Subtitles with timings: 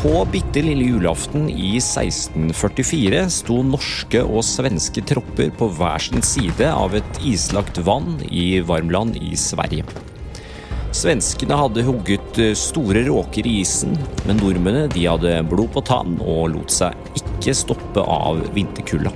[0.00, 6.70] På bitte lille julaften i 1644 sto norske og svenske tropper på hver sin side
[6.72, 9.84] av et islagt vann i Varmland i Sverige.
[10.96, 13.92] Svenskene hadde hugget store råker i isen,
[14.24, 19.12] men nordmennene de hadde blod på tann og lot seg ikke stoppe av vinterkulda.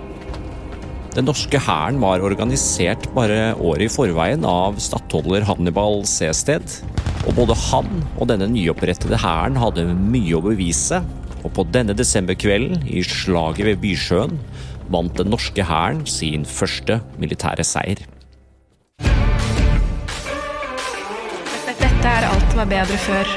[1.17, 6.77] Den norske hæren var organisert bare året i forveien av stattholder Hannibal Sested,
[7.25, 11.01] og både han og denne nyopprettede hæren hadde mye å bevise,
[11.45, 14.39] og på denne desemberkvelden, i slaget ved Bysjøen,
[14.93, 18.05] vant den norske hæren sin første militære seier.
[21.81, 23.37] Dette er Alt var bedre før.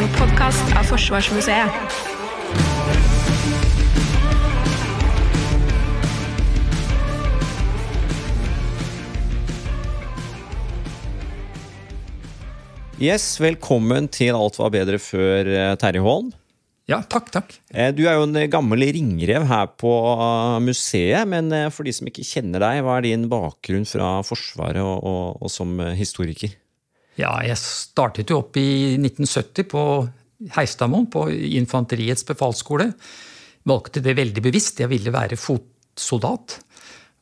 [0.00, 3.13] En podkast av Forsvarsmuseet.
[13.02, 16.28] Yes, Velkommen til Alt var bedre før, eh, Terje Holm.
[16.86, 17.56] Ja, takk, takk.
[17.74, 22.06] Eh, du er jo en gammel ringrev her på eh, museet, men for de som
[22.06, 26.54] ikke kjenner deg, hva er din bakgrunn fra Forsvaret og, og, og som historiker?
[27.18, 29.84] Ja, jeg startet jo opp i 1970 på
[30.54, 32.92] Heistadmoen, på Infanteriets befalsskole.
[33.66, 34.84] Valgte det veldig bevisst.
[34.84, 36.60] Jeg ville være fotsoldat.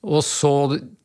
[0.04, 0.52] Og så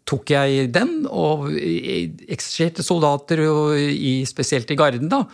[0.07, 3.43] tok jeg den, og eksersjerte soldater,
[3.77, 5.11] i, spesielt i Garden.
[5.11, 5.25] da.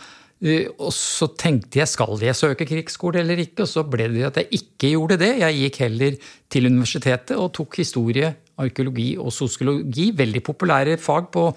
[0.44, 4.26] Eh, og så tenkte jeg skal jeg søke krigsskole eller ikke, og så ble det
[4.28, 5.30] at jeg ikke gjorde det.
[5.40, 6.18] Jeg gikk heller
[6.52, 11.48] til universitetet og tok historie, arkeologi og sosiologi, veldig populære fag på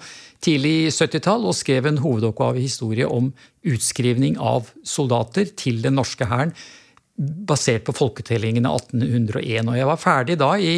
[0.42, 3.32] tidlig 70-tall, og skrev en hovedoppgave i historie om
[3.68, 6.54] utskrivning av soldater til den norske hæren
[7.18, 9.66] basert på folketellingen av 1801.
[9.66, 10.74] Og jeg var ferdig da i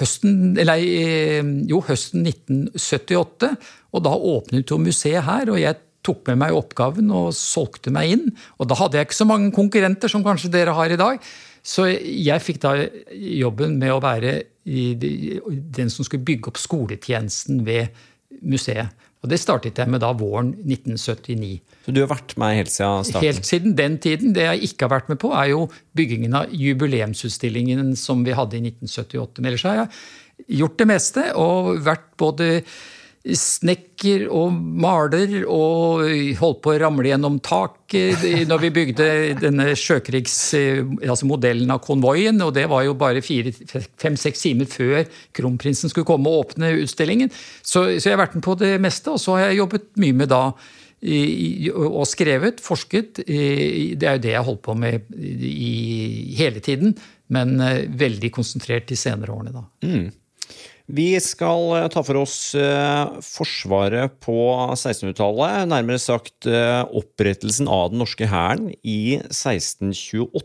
[0.00, 3.56] høsten, eller, eh, jo, høsten 1978.
[3.92, 8.16] Og da åpnet jo museet her, og jeg tok med meg oppgaven og solgte meg
[8.16, 8.26] inn.
[8.58, 11.20] Og da hadde jeg ikke så mange konkurrenter som kanskje dere har i dag.
[11.62, 12.74] Så jeg fikk da
[13.12, 17.94] jobben med å være den som skulle bygge opp skoletjenesten ved
[18.42, 18.90] museet.
[19.22, 21.60] Og det startet jeg med da våren 1979.
[21.86, 23.26] Så du har vært med helt siden starten?
[23.28, 24.32] Helt siden den tiden.
[24.34, 25.68] Det jeg ikke har vært med på, er jo
[25.98, 29.38] byggingen av jubileumsutstillingen som vi hadde i 1978.
[29.38, 32.48] Men ellers har jeg gjort det meste og vært både
[33.22, 36.02] snekker og maler og
[36.40, 39.06] holdt på å ramle gjennom taket når vi bygde
[39.38, 40.36] denne sjøkrigs...
[41.02, 42.40] Altså modellen av konvoien.
[42.42, 45.06] Og det var jo bare fem-seks timer før
[45.36, 47.30] kronprinsen skulle komme og åpne utstillingen.
[47.62, 50.18] Så, så, jeg har vært med på det meste, og så har jeg jobbet mye
[50.22, 50.44] med da
[51.02, 53.24] og skrevet, forsket.
[53.26, 56.94] Det er jo det jeg har holdt på med i hele tiden,
[57.34, 59.64] men eh, veldig konsentrert de senere årene, da.
[59.82, 60.10] Mm.
[60.92, 64.36] Vi skal eh, ta for oss eh, Forsvaret på
[64.74, 70.42] 1600-tallet, nærmere sagt eh, opprettelsen av den norske hæren i 1628.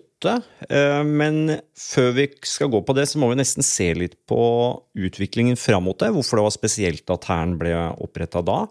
[1.05, 4.39] Men før vi skal gå på det, så må vi nesten se litt på
[4.97, 6.09] utviklingen fram mot det.
[6.15, 8.63] Hvorfor det var spesielt at hæren ble oppretta da.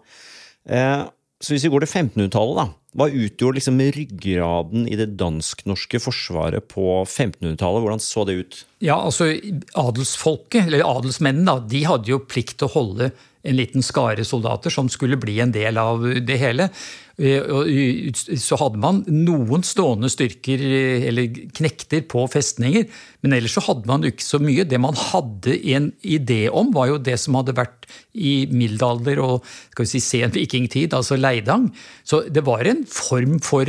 [1.37, 2.65] Så hvis vi går til 1500-tallet, da.
[2.97, 7.83] Hva utgjorde liksom ryggraden i det dansk-norske forsvaret på 1500-tallet?
[7.83, 8.61] Hvordan så det ut?
[8.81, 9.29] Ja, altså
[9.77, 13.11] Adelsfolket, eller adelsmennene, de hadde jo plikt til å holde
[13.47, 16.71] en liten skare soldater som skulle bli en del av det hele.
[17.17, 22.85] Eh, så hadde man noen stående styrker, eh, eller knekter, på festninger.
[23.23, 24.67] Men ellers så hadde man ikke så mye.
[24.69, 29.43] Det man hadde en idé om, var jo det som hadde vært i middelalder og
[29.71, 31.71] skal vi si, sen vikingtid, altså Leidang.
[32.05, 33.65] Så det var en form for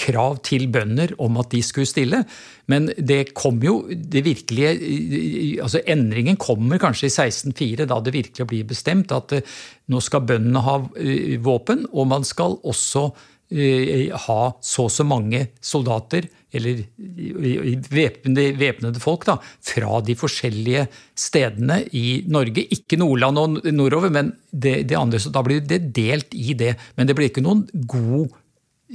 [0.00, 2.24] krav til bønder om at de skulle stille.
[2.70, 4.72] Men det kom jo det virkelige
[5.64, 9.44] altså Endringen kommer kanskje i 1604, da det virkelig blir bestemt at eh,
[9.92, 13.04] nå skal bøndene ha eh, våpen, og man skal også
[13.52, 16.84] eh, ha så og så mange soldater, eller
[17.90, 20.84] væpnede folk, da, fra de forskjellige
[21.18, 22.62] stedene i Norge.
[22.76, 25.18] Ikke Nordland og nordover, men det, det andre.
[25.18, 26.76] Så da blir det delt i det.
[26.94, 28.30] Men det blir ikke noen god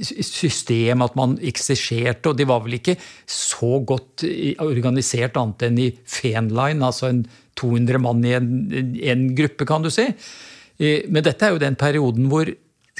[0.00, 2.32] system, at man eksersjerte.
[2.32, 2.96] Og de var vel ikke
[3.28, 4.24] så godt
[4.64, 7.24] organisert annet enn i Fenline, altså en
[7.60, 8.48] 200 mann i en,
[9.12, 10.06] en gruppe, kan du si.
[10.80, 12.48] Eh, men dette er jo den perioden hvor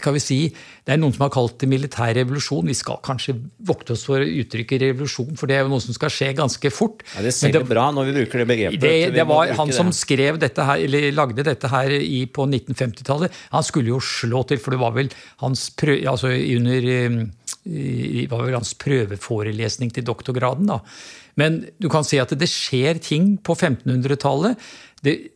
[0.00, 0.38] skal vi si,
[0.84, 2.66] Det er noen som har kalt det militær revolusjon.
[2.66, 3.36] Vi skal kanskje
[3.68, 7.04] vokte oss for uttrykket revolusjon, for det er jo noe som skal skje ganske fort.
[7.14, 8.82] Ja, det selger bra når vi bruker det begrepet.
[8.82, 13.40] Det, det var Han som skrev dette her, eller lagde dette her i, på 1950-tallet,
[13.54, 15.12] han skulle jo slå til, for det var vel
[15.44, 16.90] hans, prøv, altså under,
[18.32, 20.70] var vel hans prøveforelesning til doktorgraden.
[20.72, 20.80] da.
[21.40, 24.70] Men du kan si at det skjer ting på 1500-tallet.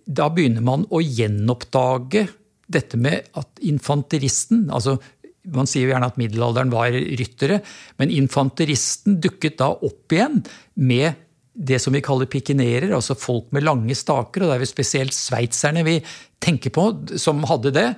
[0.05, 2.27] Da begynner man å gjenoppdage
[2.75, 4.99] dette med at infanteristen, altså
[5.45, 7.59] Man sier jo gjerne at middelalderen var ryttere,
[8.01, 10.39] men infanteristen dukket da opp igjen
[10.81, 11.19] med
[11.53, 14.41] det som vi kaller pikinerer, altså folk med lange staker.
[14.41, 15.99] Og det er vel spesielt sveitserne vi
[16.41, 16.87] tenker på
[17.21, 17.91] som hadde det.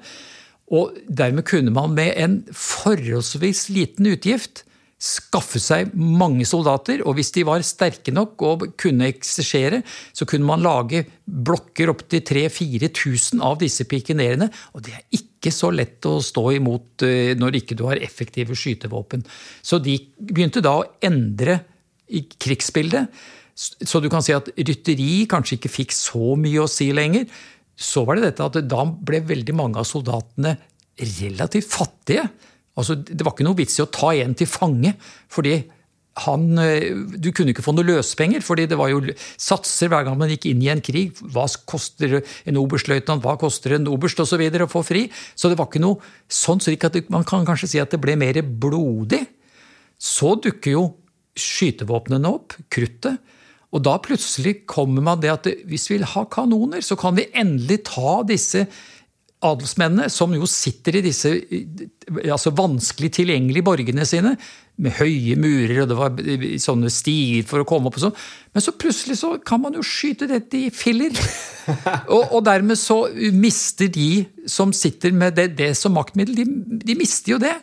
[0.75, 4.65] Og dermed kunne man med en forholdsvis liten utgift
[4.97, 7.03] skaffe seg mange soldater.
[7.05, 9.83] Og hvis de var sterke nok og kunne eksersere,
[10.17, 15.71] så kunne man lage blokker opptil 3000-4000 av disse pikenerene, Og det er ikke så
[15.71, 19.25] lett å stå imot eh, når ikke du har effektive skytevåpen.
[19.63, 21.61] Så de begynte da å endre
[22.39, 23.13] krigsbildet.
[23.57, 27.25] Så du kan si at rytteri kanskje ikke fikk så mye å si lenger.
[27.77, 30.57] Så var det dette at da ble veldig mange av soldatene
[31.21, 32.29] relativt fattige.
[32.77, 34.93] Altså, det var ikke noe vits i å ta en til fange,
[35.33, 35.57] fordi
[36.25, 39.03] han, eh, du kunne ikke få noe løspenger, fordi det var jo
[39.37, 41.19] satser hver gang man gikk inn i en krig.
[41.21, 44.41] Hva koster en oberstløytnant, hva koster en oberst osv.
[44.41, 45.07] å få fri?
[45.37, 46.73] Så det var ikke noe sånn, så
[47.11, 49.27] man kan kanskje si at det ble mer blodig.
[49.99, 50.85] Så dukker jo
[51.37, 53.21] skytevåpnene opp, kruttet.
[53.75, 57.29] Og da plutselig kommer man det at hvis vi vil ha kanoner, så kan vi
[57.35, 58.65] endelig ta disse
[59.45, 61.33] adelsmennene, som jo sitter i disse
[62.25, 64.37] altså vanskelig tilgjengelige borgene sine,
[64.77, 66.19] med høye murer, og det var
[66.61, 68.19] sånne stier for å komme opp og sånn.
[68.53, 71.17] Men så plutselig så kan man jo skyte dette i filler.
[72.15, 76.47] og, og, dermed så mister de som sitter med det, det som maktmiddel, de,
[76.85, 77.57] de, mister jo det.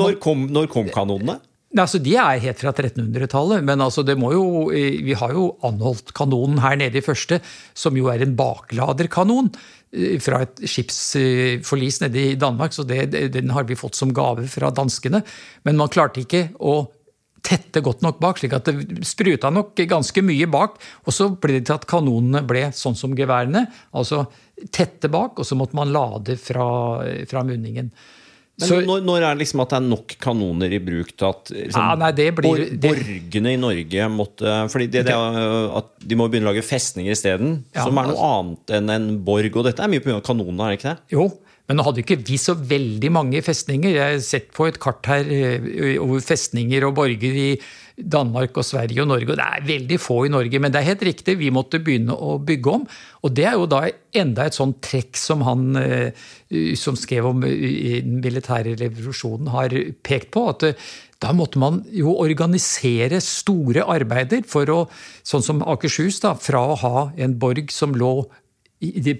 [0.00, 1.38] når, kom, når kom kanonene?
[1.78, 6.60] Altså, De er helt fra 1300-tallet, men altså, det må jo, vi har jo anholdt-kanonen
[6.60, 7.38] her nede i første,
[7.72, 9.80] som jo er en bakladerkanon eh,
[10.24, 12.72] fra et skipsforlis nede i Danmark.
[12.72, 15.22] så det, Den har vi fått som gave fra danskene.
[15.64, 16.90] Men man klarte ikke å
[17.42, 20.78] tette godt nok bak, slik at det spruta nok ganske mye bak.
[21.04, 24.24] Og så ble det til at kanonene ble sånn som geværene, altså
[24.70, 26.66] tette bak, og så måtte man lade fra,
[27.28, 27.90] fra munningen.
[28.60, 31.28] Men så, når, når, er det liksom at det er nok kanoner i bruk til
[31.30, 36.18] at liksom, ja, nei, blir, bor, borgene i Norge måtte fordi det, det, at De
[36.20, 39.56] må begynne å lage festninger isteden, ja, som er noe altså, annet enn en borg.
[39.56, 40.20] Og dette er mye pga.
[40.26, 41.14] kanonene, er det ikke det?
[41.16, 41.30] Jo,
[41.70, 43.94] men nå hadde ikke vi så veldig mange festninger.
[43.96, 47.50] Jeg har sett på et kart her eh, over festninger og borger i
[47.96, 49.30] Danmark og Sverige og Norge.
[49.30, 52.16] og Det er veldig få i Norge, men det er helt riktig, vi måtte begynne
[52.16, 52.86] å bygge om.
[53.22, 53.84] Og det er jo da
[54.14, 56.26] enda et sånt trekk som han eh,
[56.76, 60.48] som skrev om den militære revolusjonen, har pekt på.
[60.52, 60.92] at eh,
[61.22, 64.78] da måtte man jo organisere store arbeider for å,
[65.22, 68.24] sånn som Akershus, da, fra å ha en borg som lå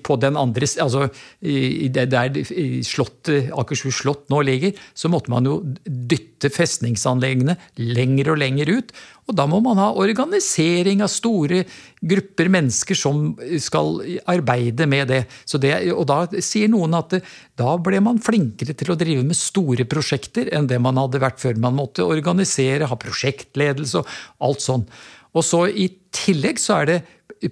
[0.02, 1.06] på den andre altså
[1.40, 2.38] Der
[2.82, 8.92] slottet, Akershus slott nå ligger, så måtte man jo dytte festningsanleggene lenger og lenger ut.
[9.30, 11.62] Og da må man ha organisering av store
[12.02, 14.00] grupper mennesker som skal
[14.30, 15.22] arbeide med det.
[15.62, 17.22] det og da sier noen at det,
[17.58, 21.42] da ble man flinkere til å drive med store prosjekter enn det man hadde vært
[21.42, 21.60] før.
[21.62, 24.86] Man måtte organisere, ha prosjektledelse og alt sånn.
[25.32, 27.00] Og så i tillegg så er det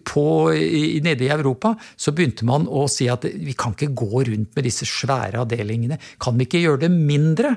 [0.07, 0.25] på,
[1.03, 4.67] nede i Europa så begynte man å si at vi kan ikke gå rundt med
[4.67, 5.99] disse svære avdelingene.
[6.23, 7.55] Kan vi ikke gjøre det mindre?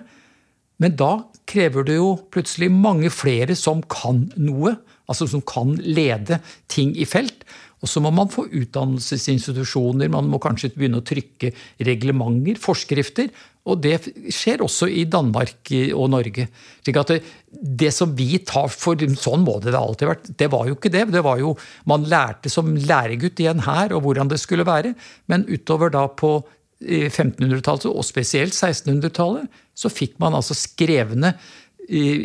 [0.81, 1.11] Men da
[1.49, 4.75] krever det jo plutselig mange flere som kan noe.
[5.11, 6.39] Altså som kan lede
[6.71, 7.43] ting i felt.
[7.83, 11.51] Og så må man få utdannelsesinstitusjoner, man må kanskje begynne å trykke
[11.83, 13.27] reglementer, forskrifter.
[13.67, 13.97] Og det
[14.31, 16.47] skjer også i Danmark og Norge.
[16.83, 17.19] Slik at det,
[17.51, 20.31] det, som vi tar for Sånn må det da alltid vært.
[20.39, 21.05] Det var jo ikke det.
[21.11, 21.53] det var jo,
[21.87, 24.95] Man lærte som læregutt i en hær og hvordan det skulle være.
[25.31, 26.37] Men utover da på
[26.83, 31.33] 1500-tallet, og spesielt 1600-tallet, så fikk man altså skrevne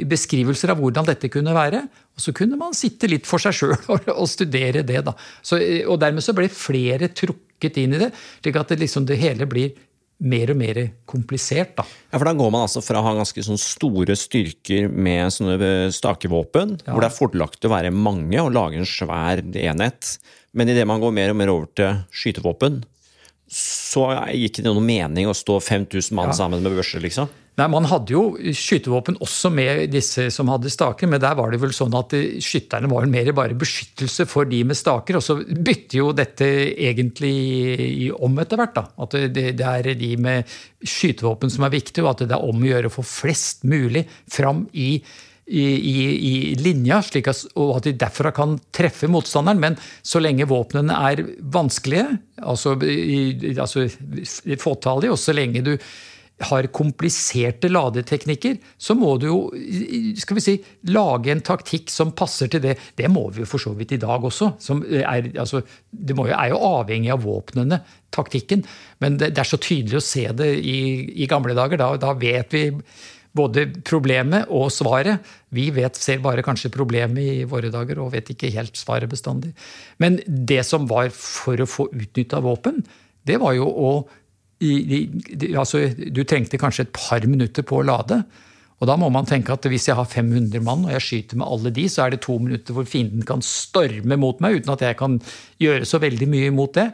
[0.08, 1.82] beskrivelser av hvordan dette kunne være.
[2.18, 3.76] Og så kunne man sitte litt for seg sjøl
[4.20, 5.02] og studere det.
[5.06, 5.14] da.
[5.42, 8.12] Så, og dermed så ble flere trukket inn i det,
[8.42, 9.76] slik at det, liksom, det hele blir
[10.18, 11.76] mer og mer komplisert.
[11.78, 11.84] Da.
[12.10, 15.56] Ja, for Da går man altså fra å ha ganske sånn store styrker med sånne
[15.62, 16.92] eh, stakevåpen, ja.
[16.92, 20.16] hvor det er fordelaktig å være mange og lage en svær enhet.
[20.58, 22.80] Men idet man går mer og mer over til skytevåpen,
[23.48, 26.40] så gikk det noen mening å stå 5000 mann ja.
[26.42, 27.30] sammen med børser, liksom?
[27.58, 28.22] Nei, Man hadde jo
[28.54, 32.90] skytevåpen også med disse som hadde staker, men der var det vel sånn at skytterne
[32.90, 35.18] var mer bare beskyttelse for de med staker.
[35.18, 36.46] Og så bytter jo dette
[36.88, 38.76] egentlig om etter hvert.
[38.78, 38.84] da.
[39.02, 42.70] At det, er de med skytevåpen som er viktige, og at det er om å
[42.70, 44.92] gjøre å få flest mulig fram i
[45.48, 49.62] i, i, linja, at, og at de derfra kan treffe motstanderen.
[49.62, 52.74] Men så lenge våpnene er vanskelige, altså,
[53.56, 53.86] altså
[54.60, 55.72] fåtallige, og så lenge du
[56.46, 59.38] har kompliserte ladeteknikker, så må du jo
[60.20, 60.54] skal vi si,
[60.94, 62.76] lage en taktikk som passer til det.
[62.98, 64.52] Det må vi jo for så vidt i dag også.
[65.02, 67.80] Er, altså, det jo, er jo avhengig av våpnene,
[68.14, 68.62] taktikken.
[69.02, 70.78] Men det, det, er så tydelig å se det i,
[71.24, 71.80] i gamle dager.
[71.80, 72.68] Da, da vet vi
[73.38, 75.26] både problemet og svaret.
[75.54, 79.52] Vi vet, ser bare kanskje problemet i våre dager og vet ikke helt svaret bestandig.
[80.02, 82.82] Men det som var for å få utnytta våpen,
[83.28, 83.92] det var jo å
[84.64, 85.00] i, i,
[85.54, 88.22] altså, Du trengte kanskje et par minutter på å lade.
[88.78, 91.50] Og da må man tenke at hvis jeg har 500 mann og jeg skyter med
[91.50, 94.84] alle de, så er det to minutter hvor fienden kan storme mot meg uten at
[94.86, 95.18] jeg kan
[95.62, 96.88] gjøre så veldig mye imot det.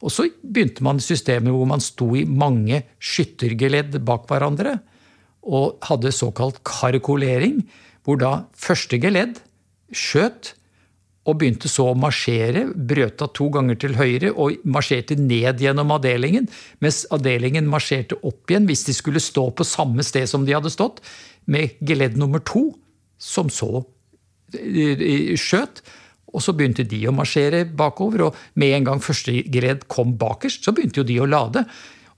[0.00, 4.78] Og så begynte man systemet hvor man sto i mange skyttergeledd bak hverandre
[5.40, 7.62] og hadde såkalt karkolering,
[8.04, 9.40] hvor da første geledd
[9.96, 10.54] skjøt
[11.30, 15.94] og begynte så å marsjere, brøt av to ganger til høyre og marsjerte ned gjennom
[15.94, 16.48] avdelingen,
[16.82, 20.72] mens avdelingen marsjerte opp igjen hvis de skulle stå på samme sted som de hadde
[20.72, 21.00] stått,
[21.50, 22.68] med geledd nummer to,
[23.20, 23.84] som så
[24.56, 25.82] eh, eh, skjøt.
[26.30, 30.62] Og så begynte de å marsjere bakover, og med en gang første geledd kom bakerst,
[30.62, 31.64] så begynte jo de å lade.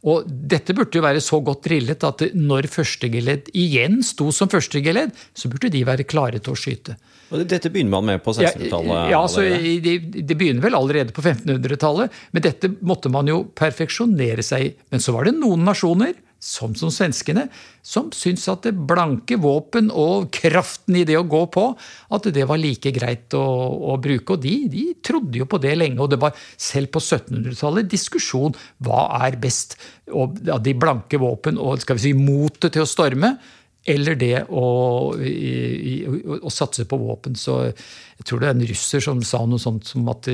[0.03, 5.13] Og dette burde jo være så godt drillet at når førstegeledd igjen sto som førstegeledd,
[5.39, 6.97] så burde de være klare til å skyte.
[7.33, 9.13] Og Dette begynner man med på 1600-tallet?
[9.13, 9.95] Ja, ja det,
[10.29, 12.19] de begynner vel allerede på 1500-tallet.
[12.35, 14.75] Men dette måtte man jo perfeksjonere seg i.
[14.93, 17.47] Men så var det noen nasjoner, som som svenskene,
[17.87, 21.69] som syntes at det blanke våpen og kraften i det å gå på,
[22.11, 23.45] at det var like greit å,
[23.93, 24.35] å bruke.
[24.35, 26.01] Og de, de, trodde jo på det lenge.
[26.03, 29.79] Og det var selv på 1700-tallet diskusjon hva er best
[30.11, 33.37] av de blanke våpen og skal vi si, motet til å storme
[33.93, 34.67] eller det å,
[35.19, 37.39] i, å, å, satse på våpen.
[37.39, 40.31] Så jeg tror det er en russer som sa noe sånt som at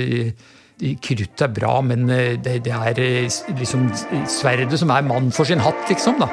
[0.79, 3.89] krutt er bra, men eh, det, det er eh, liksom
[4.31, 6.21] sverdet som er mann for sin hatt, liksom.
[6.23, 6.31] da.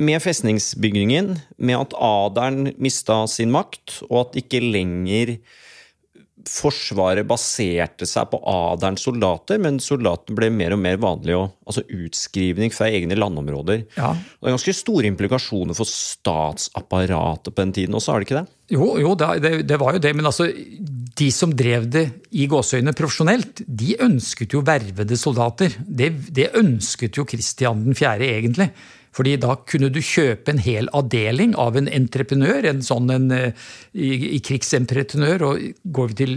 [0.00, 5.36] Med festningsbyggingen, med at adelen mista sin makt, og at ikke lenger
[6.48, 11.36] Forsvaret baserte seg på adelens soldater, men soldaten ble mer og mer vanlig.
[11.36, 13.84] Og, altså utskrivning fra egne landområder.
[13.98, 14.14] Ja.
[14.14, 18.56] Det er ganske store implikasjoner for statsapparatet på den tiden også, har det ikke det?
[18.70, 20.14] Jo, jo det, det, var jo det.
[20.14, 20.46] Men altså,
[21.20, 22.06] de som drev det
[22.38, 25.74] i gåseøynene profesjonelt, de ønsket jo vervede soldater.
[25.82, 28.70] Det, det ønsket jo Kristian 4., egentlig.
[29.16, 33.70] Fordi da kunne du kjøpe en hel avdeling av en entreprenør, en sånn en, eh,
[33.92, 35.44] i, i krigsentreprenør.
[35.48, 35.64] Og
[35.96, 36.34] går vi til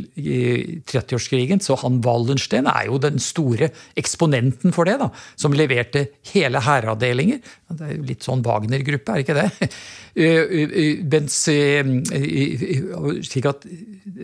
[0.89, 4.97] 30-årskrigen, så han Wallenstein er jo den store eksponenten for det.
[5.03, 7.43] da, Som leverte hele hæravdelinger.
[7.73, 9.69] Det er jo litt sånn Wagner-gruppe, er ikke det?
[11.13, 11.37] Mens,
[13.29, 13.67] slik at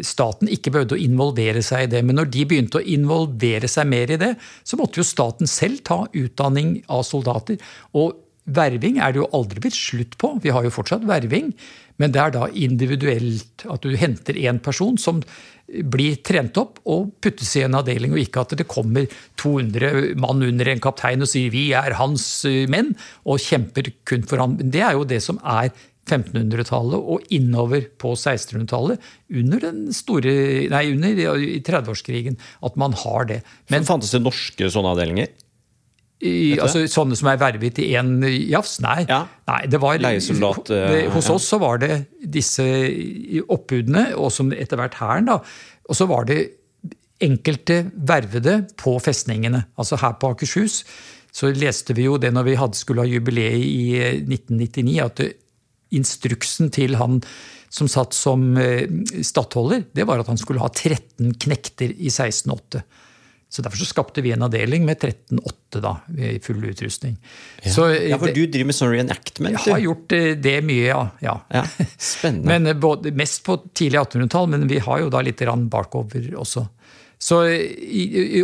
[0.06, 2.02] staten ikke behøvde å involvere seg i det.
[2.06, 4.34] Men når de begynte å involvere seg mer i det,
[4.66, 7.62] så måtte jo staten selv ta utdanning av soldater.
[7.94, 8.18] og
[8.56, 10.36] Verving er det jo aldri blitt slutt på.
[10.44, 11.54] Vi har jo fortsatt verving.
[12.00, 13.66] Men det er da individuelt.
[13.68, 15.22] At du henter én person som
[15.70, 19.06] blir trent opp og puttes i en avdeling, og ikke at det kommer
[19.38, 24.26] 200 mann under en kaptein og sier 'vi er hans eh, menn', og kjemper kun
[24.26, 24.58] for han.
[24.58, 25.70] Det er jo det som er
[26.10, 28.98] 1500-tallet og innover på 1600-tallet,
[29.30, 30.34] under den store,
[30.74, 33.44] nei, under 30-årskrigen, at man har det.
[33.70, 35.30] Men Fantes det norske sånne avdelinger?
[36.20, 38.18] I, altså, sånne som er vervet i én
[38.52, 38.80] jafs?
[38.84, 39.06] Nei.
[39.08, 39.22] Ja.
[39.48, 40.72] nei det var, Leiesoldat.
[40.72, 42.66] Uh, hos oss så var det disse
[43.48, 45.32] oppbudene, og som etter hvert hæren.
[45.32, 46.42] Og så var det
[47.24, 49.64] enkelte vervede på festningene.
[49.80, 50.84] Altså her på Akershus
[51.36, 53.84] så leste vi jo det når vi hadde, skulle ha jubileet i
[54.26, 57.20] 1999, eh, at instruksen til han
[57.70, 58.82] som satt som uh,
[59.26, 62.82] stattholder, det var at han skulle ha 13 knekter i 1608.
[63.50, 67.16] Så Derfor så skapte vi en avdeling med 13-8 da, i full utrustning.
[67.64, 67.72] Ja.
[67.74, 69.58] Så, ja, For du driver med sånn reenactment?
[69.66, 71.00] Jeg har gjort eh, det mye, ja.
[71.26, 71.34] ja.
[71.56, 71.64] ja
[71.98, 72.46] spennende.
[72.46, 75.42] men eh, både, Mest på tidlig 1800-tall, men vi har jo da litt
[75.74, 76.68] bakover også.
[77.20, 77.42] Så,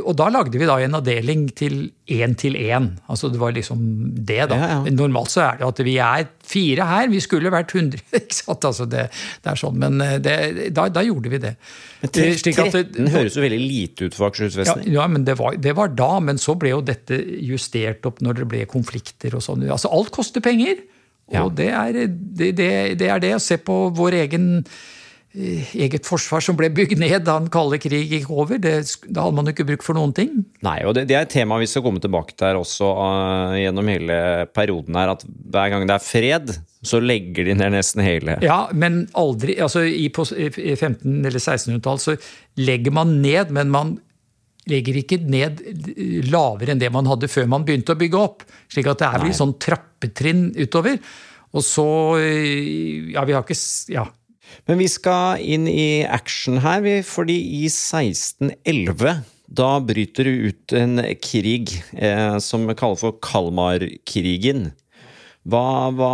[0.03, 1.77] og da lagde vi da en avdeling til
[2.11, 2.89] én til én.
[3.07, 3.79] Altså det var liksom
[4.17, 4.57] det, da.
[4.59, 4.91] Ja, ja.
[4.91, 8.03] Normalt så er det at vi er fire her, vi skulle vært 100.
[8.19, 8.67] ikke sant?
[8.67, 9.05] Altså det,
[9.45, 10.35] det er sånn, Men eh, det,
[10.75, 11.53] da, da, gjorde vi det.
[12.01, 14.89] Men 13 høres jo veldig lite ut for Akershus festning.
[14.91, 16.11] Ja, ja, men det var, det var, da.
[16.27, 19.63] Men så ble jo dette justert opp når det ble konflikter og sånn.
[19.71, 20.83] Altså alt koster penger.
[21.39, 24.49] Og det er det, det, er det se på vår egen
[25.35, 28.59] eget forsvar som ble bygd ned da den kalde krig gikk over.
[28.61, 28.73] Det,
[29.09, 30.31] da hadde man jo ikke bruk for noen ting.
[30.65, 33.57] Nei, og det, det er et tema vi skal komme tilbake til her også uh,
[33.59, 34.17] gjennom hele
[34.55, 35.11] perioden her.
[35.17, 38.39] At hver gang det er fred, så legger de ned nesten hele.
[38.45, 42.17] Ja, men aldri altså i, på, i 1500- eller 1600-tall så
[42.61, 43.95] legger man ned, men man
[44.71, 45.61] legger ikke ned
[46.31, 48.45] lavere enn det man hadde før man begynte å bygge opp.
[48.71, 50.97] Slik at det er vel sånn trappetrinn utover.
[51.55, 51.85] Og så
[53.13, 53.59] Ja, vi har ikke
[53.93, 54.07] Ja.
[54.67, 61.01] Men vi skal inn i action her, fordi i 1611 da bryter det ut en
[61.21, 64.71] krig eh, som kaller for Kalmarkrigen.
[65.45, 66.13] Hva, hva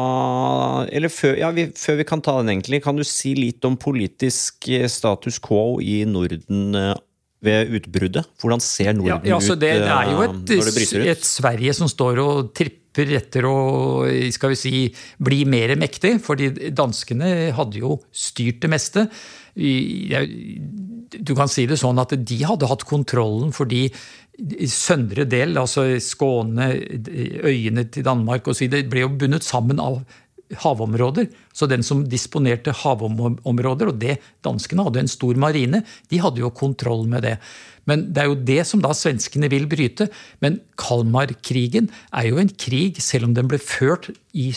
[0.91, 3.77] Eller før, ja, vi, før vi kan ta den, egentlig, kan du si litt om
[3.79, 6.91] politisk eh, status quo i Norden eh,
[7.41, 8.27] ved utbruddet?
[8.43, 11.11] Hvordan ser Norden ja, altså det, ut det er jo et, når det bryter ut?
[11.15, 13.55] et Sverige som står og tripper etter å
[14.33, 14.73] skal vi si,
[15.17, 16.19] bli mer mektig.
[16.21, 19.07] fordi danskene hadde jo styrt det meste.
[21.11, 23.89] Du kan si det sånn at de hadde hatt kontrollen fordi
[24.71, 26.71] søndre del, altså Skåne,
[27.45, 30.01] øyene til Danmark osv., ble jo bundet sammen av
[30.59, 31.29] havområder.
[31.53, 36.51] Så den som disponerte havområder, og det danskene hadde en stor marine, de hadde jo
[36.55, 37.37] kontroll med det.
[37.89, 40.07] Men det er jo det som da svenskene vil bryte.
[40.43, 44.51] Men Kalmarkrigen er jo en krig, selv om den ble ført i,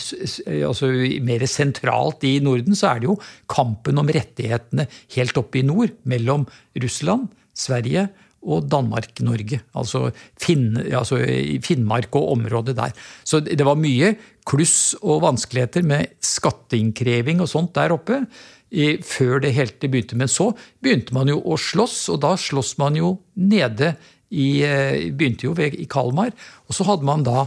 [0.61, 0.91] altså
[1.25, 3.17] mer sentralt i Norden, så er det jo
[3.51, 4.87] kampen om rettighetene
[5.17, 6.45] helt oppe i nord, mellom
[6.81, 8.09] Russland, Sverige
[8.45, 9.61] og Danmark-Norge.
[9.77, 10.09] Altså,
[10.41, 11.19] Finn, altså
[11.65, 12.93] Finnmark og området der.
[13.25, 14.13] Så det var mye
[14.45, 18.21] kluss og vanskeligheter med skatteinnkreving og sånt der oppe
[18.69, 20.17] i, før det helt begynte.
[20.19, 20.51] Men så
[20.83, 23.95] begynte man jo å slåss, og da slåss man jo nede
[24.35, 26.33] i eh, Begynte jo ved, i Kalmar.
[26.65, 27.45] Og så hadde man da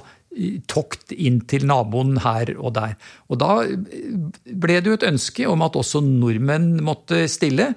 [0.70, 2.94] tokt inn til naboen her og der.
[3.28, 7.72] Og da ble det jo et ønske om at også nordmenn måtte stille.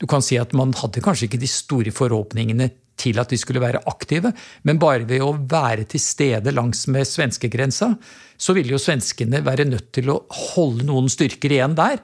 [0.00, 3.60] Du kan si at man hadde kanskje ikke de store forhåpningene til at de skulle
[3.60, 4.32] være aktive,
[4.64, 7.92] men bare ved å være til stede langs med svenskegrensa,
[8.36, 10.22] så ville jo svenskene være nødt til å
[10.54, 12.00] holde noen styrker igjen der.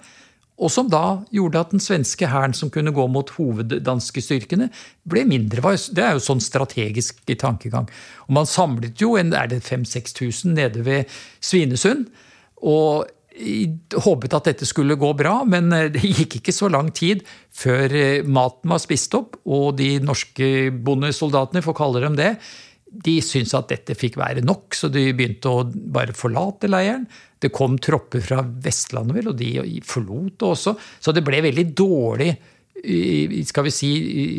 [0.63, 4.69] Og som da gjorde at den svenske hæren som kunne gå mot hoveddanske styrkene,
[5.09, 5.75] ble mindre.
[5.91, 7.89] Det er jo sånn strategisk i tankegang.
[8.29, 12.07] Og man samlet jo en, er det 5000-6000 nede ved Svinesund.
[12.63, 17.25] og håpet at dette skulle gå bra, men eh, det gikk ikke så lang tid
[17.55, 22.35] før eh, maten var spist opp, og de norske bondesoldatene, for å kalle dem det,
[22.93, 27.07] de syntes at dette fikk være nok, så de begynte å bare forlate leiren.
[27.41, 30.75] Det kom tropper fra Vestlandet, vel, og de forlot det også.
[31.01, 32.35] Så det ble veldig dårlig
[33.47, 33.91] skal vi si,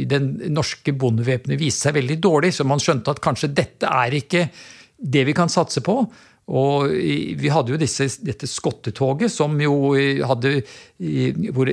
[0.10, 4.47] Den norske bondevæpnet viste seg veldig dårlig, så man skjønte at kanskje dette er ikke
[4.97, 6.01] det vi kan satse på.
[6.51, 9.93] Og vi hadde jo disse, dette skottetoget som jo
[10.27, 10.58] hadde
[11.56, 11.71] Hvor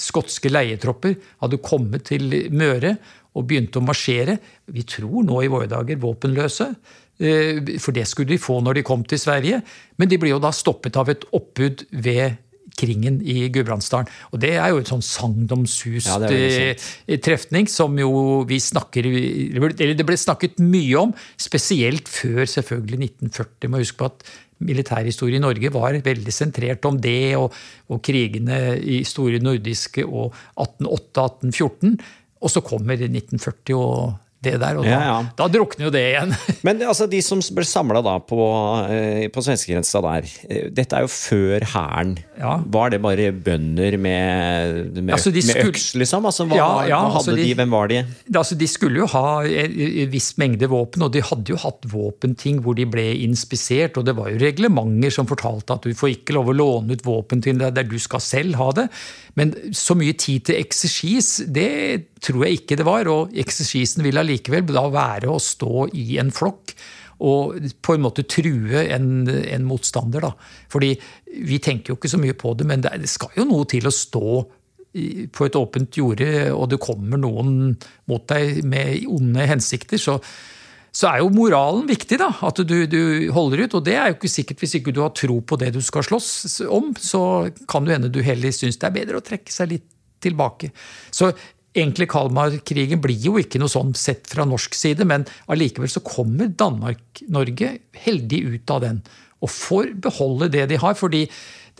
[0.00, 2.94] skotske leietropper hadde kommet til Møre
[3.36, 4.38] og begynte å marsjere.
[4.72, 6.70] Vi tror nå i våre dager våpenløse.
[7.20, 9.60] Eh, for det skulle de få når de kom til Sverige.
[10.00, 12.38] Men de ble jo da stoppet av et oppbud ved
[12.78, 14.10] Kringen i Gudbrandsdalen.
[14.30, 19.96] Og det er jo et sånn sagnomsust ja, eh, trefning som jo vi snakker Eller
[19.96, 23.70] det ble snakket mye om, spesielt før selvfølgelig 1940.
[23.72, 24.24] Må huske på at
[24.60, 27.54] militærhistorie i Norge var veldig sentrert om det, og,
[27.88, 31.94] og krigene i store nordiske og 1808-1814.
[32.40, 35.16] Og så kommer 1940 og det der, og da, ja, ja.
[35.36, 36.30] da drukner jo det igjen.
[36.66, 38.40] Men altså, de som ble samla på,
[38.88, 42.14] eh, på svenskegrensa der, eh, dette er jo før hæren.
[42.40, 42.54] Ja.
[42.64, 46.28] Var det bare bønder med, med, altså, med skulle, øks, liksom?
[46.30, 48.00] Altså, hva, hva hadde altså, de, Hvem var de?
[48.32, 52.62] Altså, de skulle jo ha en viss mengde våpen, og de hadde jo hatt våpenting
[52.64, 56.38] hvor de ble inspisert, og det var jo reglementer som fortalte at du får ikke
[56.38, 58.88] lov å låne ut våpen til deg der du skal selv ha det.
[59.36, 61.68] Men så mye tid til eksersis, det
[62.24, 63.10] tror jeg ikke det var.
[63.10, 66.74] Og eksersisen vil allikevel da være å stå i en flokk
[67.20, 70.24] og på en måte true en, en motstander.
[70.24, 70.30] Da.
[70.72, 70.94] Fordi
[71.44, 73.92] vi tenker jo ikke så mye på det, men det skal jo noe til å
[73.92, 74.38] stå
[75.30, 77.76] på et åpent jorde, og det kommer noen
[78.10, 80.00] mot deg med onde hensikter.
[80.00, 80.18] så
[80.90, 82.32] så er jo moralen viktig, da.
[82.42, 83.76] At du, du, holder ut.
[83.78, 86.02] Og det er jo ikke sikkert hvis ikke du har tro på det du skal
[86.02, 87.22] slåss om, så
[87.70, 89.86] kan det hende du heller syns det er bedre å trekke seg litt
[90.20, 90.72] tilbake.
[91.14, 91.30] Så
[91.76, 96.50] egentlig Kalmar-krigen blir jo ikke noe sånn sett fra norsk side, men allikevel så kommer
[96.50, 99.02] Danmark-Norge heldig ut av den.
[99.40, 100.94] Og får beholde det de har.
[100.94, 101.28] fordi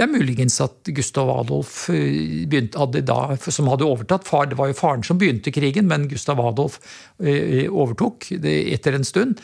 [0.01, 4.69] det er muligens at Gustav Adolf, eh, hadde da, som hadde overtatt far, Det var
[4.69, 6.81] jo faren som begynte krigen, men Gustav Adolf
[7.21, 9.39] eh, overtok det etter en stund.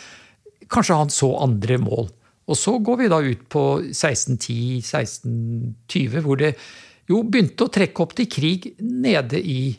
[0.68, 2.08] Kanskje han så andre mål.
[2.48, 6.54] Og så går vi da ut på 1610-1620, hvor det
[7.06, 9.78] Jo, begynte å trekke opp til krig nede i,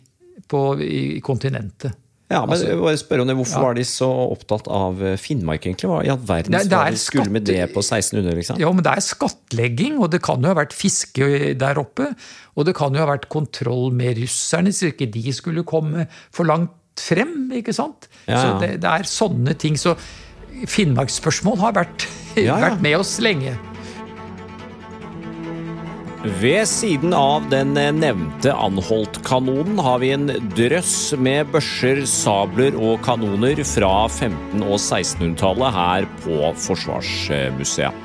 [0.50, 1.96] på, i kontinentet.
[2.28, 3.64] Ja, men altså, bare spør om det, Hvorfor ja.
[3.64, 5.88] var de så opptatt av eh, Finnmark, egentlig?
[5.88, 8.36] Hva i all verden de skulle med det på 1600?
[8.36, 8.60] liksom?
[8.60, 12.10] Ja, men Det er skattlegging, og det kan jo ha vært fiske der oppe.
[12.60, 16.50] Og det kan jo ha vært kontroll med russerne, så ikke de skulle komme for
[16.50, 17.48] langt frem.
[17.56, 18.10] ikke sant?
[18.26, 18.44] Ja, ja.
[18.44, 19.80] Så det, det, er sånne ting.
[19.80, 19.96] Så
[20.68, 23.56] Finnmarksspørsmål har vært, vært med oss lenge.
[26.24, 33.62] Ved siden av den nevnte Anholt-kanonen har vi en drøss med børser, sabler og kanoner
[33.62, 38.04] fra 1500- og 1600-tallet her på Forsvarsmuseet.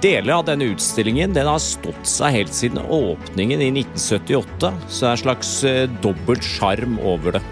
[0.00, 5.10] Deler av denne utstillingen den har stått seg helt siden åpningen i 1978, så det
[5.10, 7.44] er en slags eh, dobbelt sjarm over det.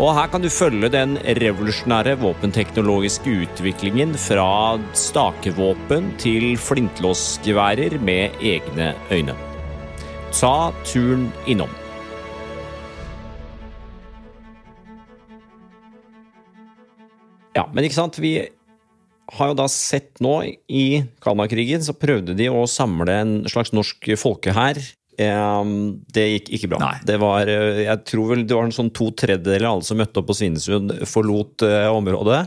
[0.00, 8.94] Og her kan du følge den revolusjonære våpenteknologiske utviklingen fra stakevåpen til flintlåsgeværer med egne
[9.12, 9.34] øyne.
[10.32, 11.68] Ta turen innom.
[17.52, 18.38] Ja, men ikke sant, vi
[19.36, 20.38] har jo da sett nå
[20.72, 24.80] i Kalmarkrigen så prøvde de å samle en slags norsk folkehær
[25.16, 26.78] det gikk ikke bra.
[26.80, 26.94] Nei.
[27.04, 30.00] Det var, eh, jeg tror vel det var en sånn to tredjedeler av alle som
[30.00, 32.46] møtte opp på Svinesund, forlot uh, området.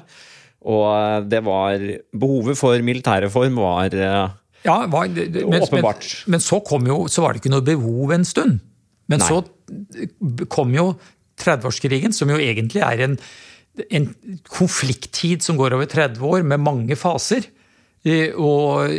[0.65, 1.77] Og det var
[2.17, 6.07] Behovet for militærreform var ja, var, det, det, men, åpenbart.
[6.25, 8.63] Men, men, så, kom jo, så var det ikke noe behov en stund.
[9.05, 9.27] Men Nei.
[9.29, 10.87] så kom jo
[11.37, 13.13] 30-årskrigen, som jo egentlig er en,
[13.85, 14.07] en
[14.49, 17.45] konflikttid som går over 30 år, med mange faser.
[18.41, 18.89] Og,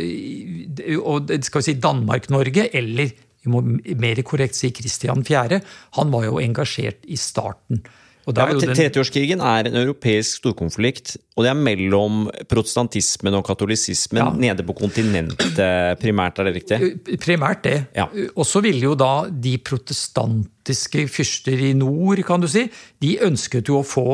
[1.03, 3.11] og skal vi si Danmark-Norge, eller
[3.47, 3.63] vi må
[4.03, 5.61] mer korrekt si Kristian 4.,
[5.97, 7.81] han var jo engasjert i starten.
[8.27, 14.25] Ja, 30-årskrigen er en europeisk storkonflikt, og det er mellom protestantismen og katolisismen ja.
[14.35, 15.55] nede på kontinentet
[16.01, 16.79] primært, er det riktig?
[17.23, 17.77] Primært det.
[17.95, 18.09] Ja.
[18.35, 22.65] Og så ville jo da de protestantiske fyrster i nord, kan du si,
[22.99, 24.09] de ønsket jo å få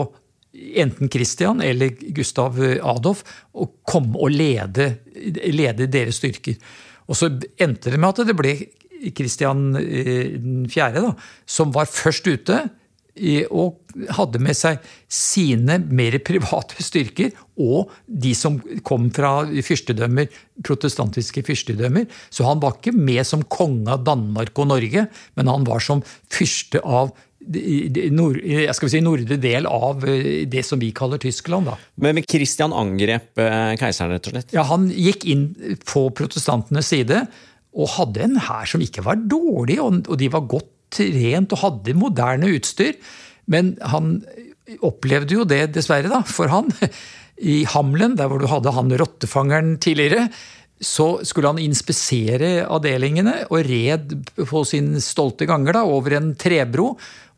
[0.53, 3.25] enten Kristian eller Gustav Adolf
[3.57, 4.91] å komme og lede,
[5.49, 6.61] lede deres styrker.
[7.09, 8.53] Og så endte det med at det ble
[9.11, 11.11] Kristian 4., eh, da,
[11.45, 12.63] som var først ute
[13.53, 13.77] og
[14.17, 14.79] hadde med seg
[15.11, 20.31] sine mer private styrker og de som kom fra fyrstedømmer,
[20.65, 22.07] protestantiske fyrstedømmer.
[22.33, 25.05] Så han var ikke med som konge av Danmark og Norge,
[25.37, 26.01] men han var som
[26.33, 27.13] fyrste av
[27.43, 31.67] nord, jeg skal si nordre del av eh, det som vi kaller Tyskland.
[31.67, 31.77] Da.
[31.99, 34.53] Men Kristian angrep eh, keiseren, rett og slett?
[34.55, 35.49] Ja, Han gikk inn
[35.83, 37.25] på protestantenes side
[37.73, 41.97] og hadde en hær som ikke var dårlig, og de var godt trent og hadde
[41.97, 42.97] moderne utstyr.
[43.49, 44.19] Men han
[44.85, 46.71] opplevde jo det, dessverre, da, for han.
[47.53, 50.27] I Hamlen, der hvor du hadde han rottefangeren tidligere,
[50.83, 56.93] så skulle han inspisere avdelingene og red på sin stolte ganger da, over en trebro.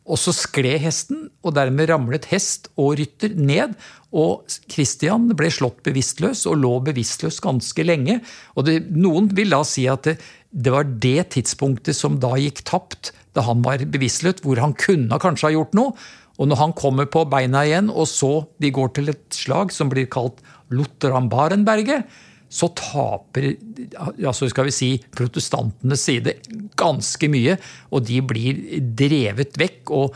[0.06, 3.74] Og så skled hesten, og dermed ramlet hest og rytter ned.
[4.16, 8.20] Og Christian ble slått bevisstløs og lå bevisstløs ganske lenge.
[8.56, 10.16] Og det, Noen vil da si at det,
[10.50, 15.20] det, var det tidspunktet som da gikk tapt, da han var bevisstløs, hvor han kunne
[15.20, 15.92] kanskje ha gjort noe.
[16.36, 19.92] Og når han kommer på beina igjen, og så de går til et slag som
[19.92, 22.08] blir kalt Lutterambarenberget,
[22.48, 23.48] så taper
[23.98, 26.36] altså skal vi si, protestantenes side
[26.78, 27.56] ganske mye.
[27.90, 28.60] Og de blir
[28.96, 29.92] drevet vekk.
[29.96, 30.14] Og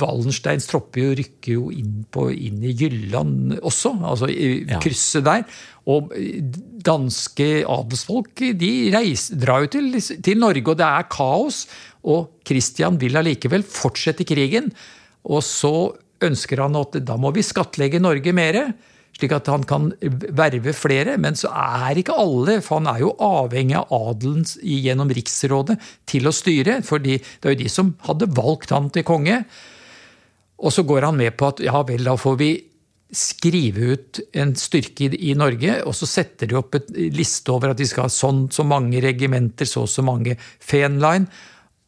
[0.00, 5.44] Wallensteins tropper rykker jo inn, på, inn i Jylland også, altså i krysset der.
[5.90, 6.14] Og
[6.84, 11.64] danske adelsfolk de reiser, drar jo til, til Norge, og det er kaos.
[12.04, 14.70] Og Kristian vil allikevel fortsette krigen.
[15.24, 15.74] Og så
[16.24, 18.68] ønsker han at da må vi skattlegge Norge mere
[19.14, 21.16] slik at han kan verve flere.
[21.20, 25.78] Men så er ikke alle, for han er jo avhengig av adelen gjennom riksrådet
[26.10, 26.80] til å styre.
[26.86, 29.42] For det er jo de som hadde valgt han til konge.
[30.64, 32.52] Og så går han med på at ja vel, da får vi
[33.14, 37.78] skrive ut en styrke i Norge, og så setter de opp et liste over at
[37.78, 41.30] de skal ha sånn så mange regimenter, så så mange Fenline.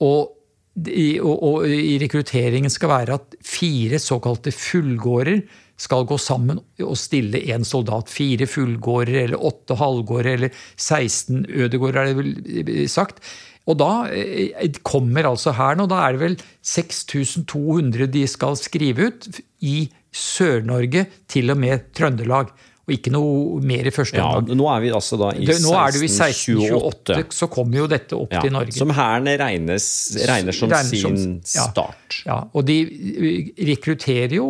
[0.06, 0.32] Og
[0.76, 5.38] og, og i rekrutteringen skal være at fire såkalte fullgårder
[5.80, 8.10] skal gå sammen og stille én soldat.
[8.12, 13.20] Fire fullgårder, eller åtte halvgårder, eller 16 ødegårder, er det vel sagt.
[13.66, 19.10] Og da eh, kommer altså her nå, da er det vel 6200 de skal skrive
[19.10, 19.28] ut
[19.66, 22.54] i Sør-Norge, til og med Trøndelag.
[22.86, 24.56] Og ikke noe mer i første Ja, omgang.
[24.60, 27.16] nå er vi altså da i Det- Nå er du i 1628.
[27.18, 28.72] 1628, så kommer jo dette opp Ja, til Norge.
[28.72, 29.86] som hæren regnes,
[30.24, 31.66] regner som Regner som- sin ja.
[31.66, 32.22] start.
[32.24, 34.46] Ja, og de eh, rekrutterer jo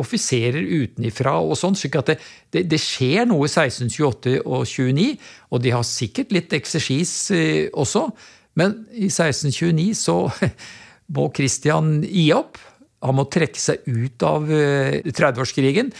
[0.00, 2.18] offiserer utenifra og sånn, slik at det,
[2.54, 5.18] det, det skjer noe i 1628 og 29,
[5.52, 8.06] og de har sikkert litt eksersis eh, også,
[8.56, 10.16] men i 1629 så
[11.14, 12.56] må Christian gi opp.
[13.02, 15.90] Han må trekke seg ut av eh, 30-årskrigen.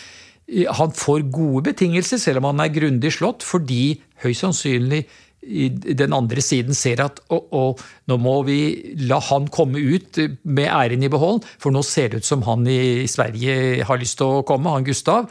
[0.79, 5.05] Han får gode betingelser, selv om han er grundig slått, fordi høyst sannsynlig
[5.43, 7.63] den andre siden ser at å, å,
[8.07, 8.59] nå må vi
[9.09, 12.63] la han komme ut med æren i behold, for nå ser det ut som han
[12.71, 15.27] i Sverige har lyst til å komme, han Gustav.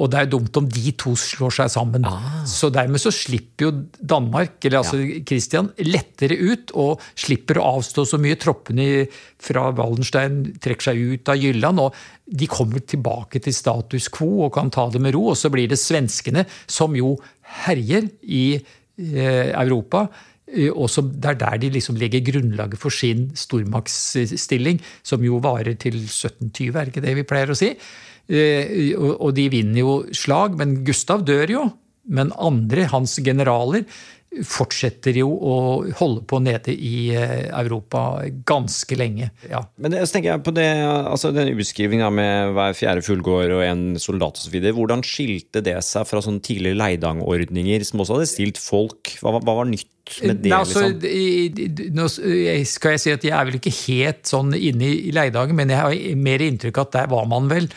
[0.00, 2.06] Og det er dumt om de to slår seg sammen.
[2.48, 4.96] Så dermed så slipper jo Danmark, eller altså
[5.28, 8.38] Christian, lettere ut, og slipper å avstå så mye.
[8.40, 8.86] Troppene
[9.42, 14.54] fra Wallenstein trekker seg ut av Jylland, og de kommer tilbake til status quo og
[14.56, 15.26] kan ta det med ro.
[15.34, 17.18] Og så blir det svenskene, som jo
[17.66, 20.06] herjer i eh, Europa.
[20.48, 25.36] eh, Og som, det er der de liksom legger grunnlaget for sin stormaktsstilling, som jo
[25.44, 27.74] varer til 1720, er det ikke det vi pleier å si?
[28.32, 31.68] Eh, og de vinner jo slag, men Gustav dør jo.
[32.12, 33.84] Men andre, hans generaler,
[34.48, 35.56] fortsetter jo å
[35.98, 39.28] holde på nede i eh, Europa ganske lenge.
[39.50, 39.60] Ja.
[39.76, 43.64] Men det, så tenker jeg på det, altså den ubeskrivinga med hver fjerde fullgård og
[43.66, 44.56] en soldat osv.
[44.72, 49.18] Hvordan skilte det seg fra sånne tidligere leidangordninger som også hadde stilt folk?
[49.20, 50.54] Hva, hva var nytt med det?
[50.54, 51.96] Nei, altså, liksom?
[52.00, 55.58] nå skal jeg si at jeg er vel ikke helt sånn inne i i Leidagen,
[55.58, 57.68] men jeg har mer inntrykk av at der var man vel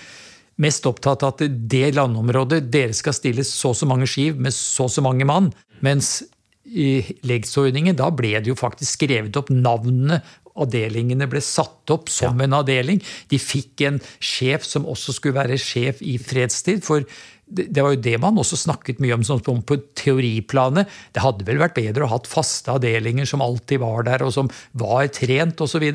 [0.62, 4.56] mest opptatt av at det landområdet, dere skal stille så og så mange skiv med
[4.56, 5.52] så og så mange mann.
[5.86, 6.22] Mens
[6.66, 10.22] i legdsordningen, da ble det jo faktisk skrevet opp navnene.
[10.56, 13.02] Avdelingene ble satt opp som en avdeling.
[13.30, 16.84] De fikk en sjef som også skulle være sjef i fredstid.
[16.84, 17.06] for
[17.46, 20.90] det var jo det man også snakket mye om sånn på teoriplanet.
[21.14, 24.34] Det hadde vel vært bedre å ha hatt faste avdelinger som alltid var der, og
[24.34, 25.86] som var trent osv.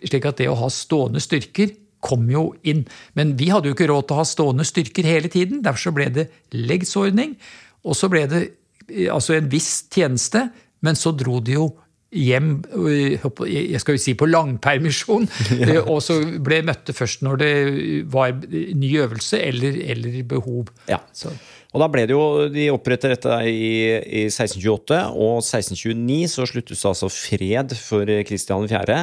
[0.00, 1.74] Slik at det å ha stående styrker
[2.04, 2.84] kom jo inn.
[3.18, 5.62] Men vi hadde jo ikke råd til å ha stående styrker hele tiden.
[5.64, 7.36] Derfor så ble det leggsordning.
[7.84, 8.42] Og så ble det
[8.90, 10.48] eh, altså en viss tjeneste,
[10.84, 11.70] men så dro de jo
[12.14, 13.16] hjem øh,
[13.48, 15.24] jeg skal jo si på langpermisjon,
[15.58, 15.80] Ja.
[15.82, 17.50] og så ble møtte først når det
[18.12, 20.70] var ny øvelse eller, eller behov.
[20.90, 21.00] Ja.
[21.74, 23.72] Og da ble det jo, De oppretter dette i,
[24.22, 29.00] i 1628, og 1629 så sluttes det altså fred for Kristian 4.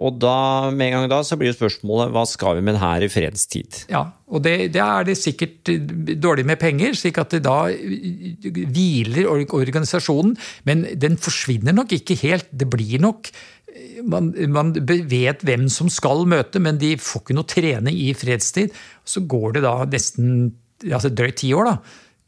[0.00, 2.82] Og da, med en gang da så blir jo spørsmålet hva skal vi med den
[2.82, 3.84] her i fredstid?
[3.92, 7.58] ja, og det, det er det sikkert øh, dårlig med penger, slik at det da
[7.68, 10.36] øh, hviler organisasjonen.
[10.64, 12.48] Men den forsvinner nok ikke helt.
[12.48, 17.36] Det blir nok øh, man, man vet hvem som skal møte, men de får ikke
[17.36, 18.72] noe trening i fredstid.
[19.04, 20.54] Så går det da nesten
[20.88, 21.74] altså drøyt ti år da,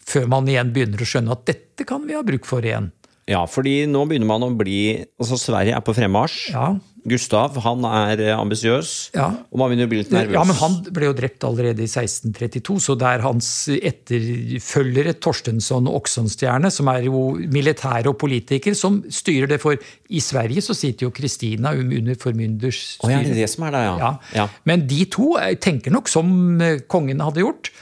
[0.02, 2.90] før man igjen begynner å skjønne at dette kan vi ha bruk for igjen.
[3.32, 4.78] Ja, fordi nå begynner man å bli
[5.18, 6.50] altså Sverige er på fremmarsj.
[6.54, 6.70] Ja.
[7.02, 9.24] Gustav han er eh, ambisiøs, Ja.
[9.50, 10.36] og man begynner å bli litt nervøs.
[10.36, 15.88] Ja, men Han ble jo drept allerede i 1632, så det er hans etterfølgere, Torstensson
[15.90, 19.58] og Oksonstjerne, som er jo militære og politikere, som styrer det.
[19.62, 23.66] For i Sverige så sitter jo Kristina under formynders Å, ja, det er det som
[23.66, 23.96] er det, ja.
[24.02, 24.12] Ja.
[24.42, 24.46] Ja.
[24.68, 26.30] Men de to eh, tenker nok som
[26.62, 27.72] eh, kongen hadde gjort.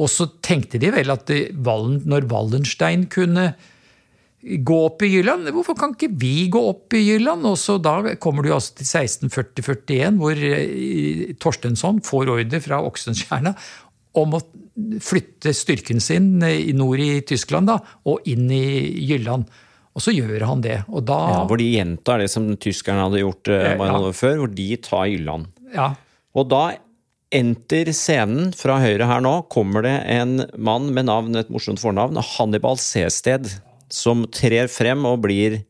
[0.00, 1.28] Og så tenkte de vel at
[1.66, 3.50] Wallen, når Wallenstein kunne
[4.40, 7.44] gå opp i Jylland, hvorfor kan ikke vi gå opp i Jylland?
[7.44, 13.52] Og så Da kommer du altså til 1640-41, hvor eh, Torstensson får ordre fra Oxenstierna
[14.20, 14.40] om å
[15.04, 18.64] flytte styrken sin eh, i nord i Tyskland da, og inn i
[19.10, 19.44] Jylland.
[19.94, 20.80] Og så gjør han det.
[20.88, 23.90] Og da Ja, hvor de gjentar det som tyskerne hadde gjort eh, Ja.
[24.00, 25.50] år før, hvor de tar Jylland.
[25.74, 25.92] ja,
[26.34, 26.76] Og da
[27.30, 32.16] enter scenen fra høyre her nå, kommer det en mann med navn, et morsomt fornavn,
[32.18, 33.46] Hannibal Sested,
[33.94, 35.60] som trer frem og blir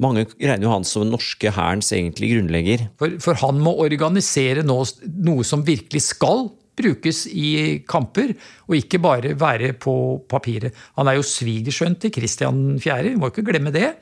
[0.00, 2.88] mange regner jo han som den norske hærens egentlige grunnlegger.
[2.98, 4.80] For, for han må organisere nå
[5.22, 8.34] noe som virkelig skal brukes i kamper,
[8.66, 9.94] og ikke bare være på
[10.30, 10.74] papiret.
[10.98, 13.94] Han er jo svigersønn til Kristian 4., vi må ikke glemme det.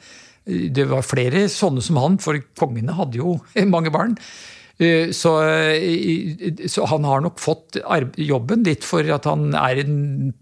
[0.46, 3.37] Det var flere sånne som han, for kongene hadde jo
[3.75, 4.16] mange barn.
[4.83, 7.79] Eh, Så, eh, så han har nok fått
[8.21, 10.33] jobben litt for at han er en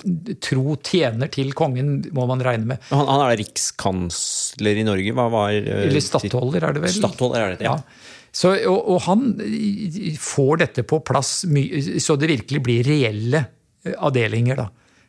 [0.40, 2.86] tro tjener til kongen, må man regne med.
[2.90, 5.14] Han, han er rikskansler i Norge.
[5.16, 6.96] Hva var eh, Eller stattholder, er det vel?
[6.96, 7.76] Stattholder er det, ja.
[7.78, 8.08] Ja.
[8.32, 9.24] Så, og, og han
[10.22, 11.40] får dette på plass
[11.98, 13.40] så det virkelig blir reelle
[13.98, 14.60] avdelinger.
[14.60, 14.68] Da.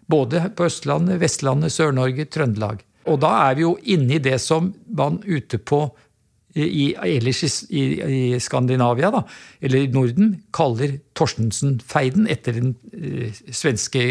[0.09, 2.81] Både på Østlandet, Vestlandet, Sør-Norge, Trøndelag.
[3.09, 5.83] Og da er vi jo inne i det som man ute på
[6.55, 7.85] i, ellers i, i,
[8.35, 9.23] i, Skandinavia, da,
[9.63, 14.03] eller Norden, kaller Torstensen-feiden etter den uh, svenske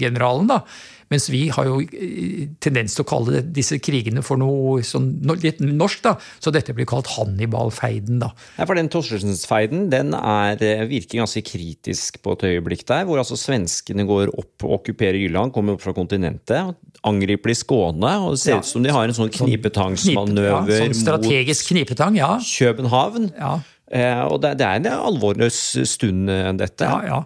[0.00, 0.50] generalen.
[0.50, 0.62] da,
[1.12, 5.10] mens vi har jo eh, tendens til å kalle disse krigene for noe sånn,
[5.42, 6.14] litt norsk, da.
[6.42, 8.30] Så dette blir kalt Hannibal-feiden, da.
[8.58, 13.20] Ja, for den Torstensens-feiden den er, eh, virker ganske kritisk på et øyeblikk der, hvor
[13.22, 18.34] altså svenskene går opp og okkuperer Jylland, kommer opp fra kontinentet, angriper de Skåne, og
[18.34, 22.34] det ser ut som de har en sånn, sånn knipetangsmanøver ja, sånn strategisk knipetang, ja.
[22.40, 23.30] København.
[23.36, 23.54] Ja.
[23.94, 26.88] Eh, og det, det, er en alvorløs stund, dette.
[26.88, 27.22] Ja, ja.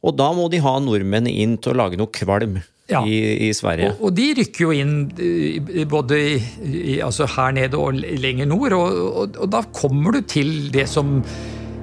[0.00, 3.04] Og da må de ha nordmenn inn til å lage noe kvalm ja.
[3.06, 3.94] i, i, Sverige.
[3.94, 6.20] Og, og, de rykker jo inn både
[6.66, 8.76] i, altså her nede og lenger nord.
[8.76, 11.20] Og, og, og, da kommer du til det som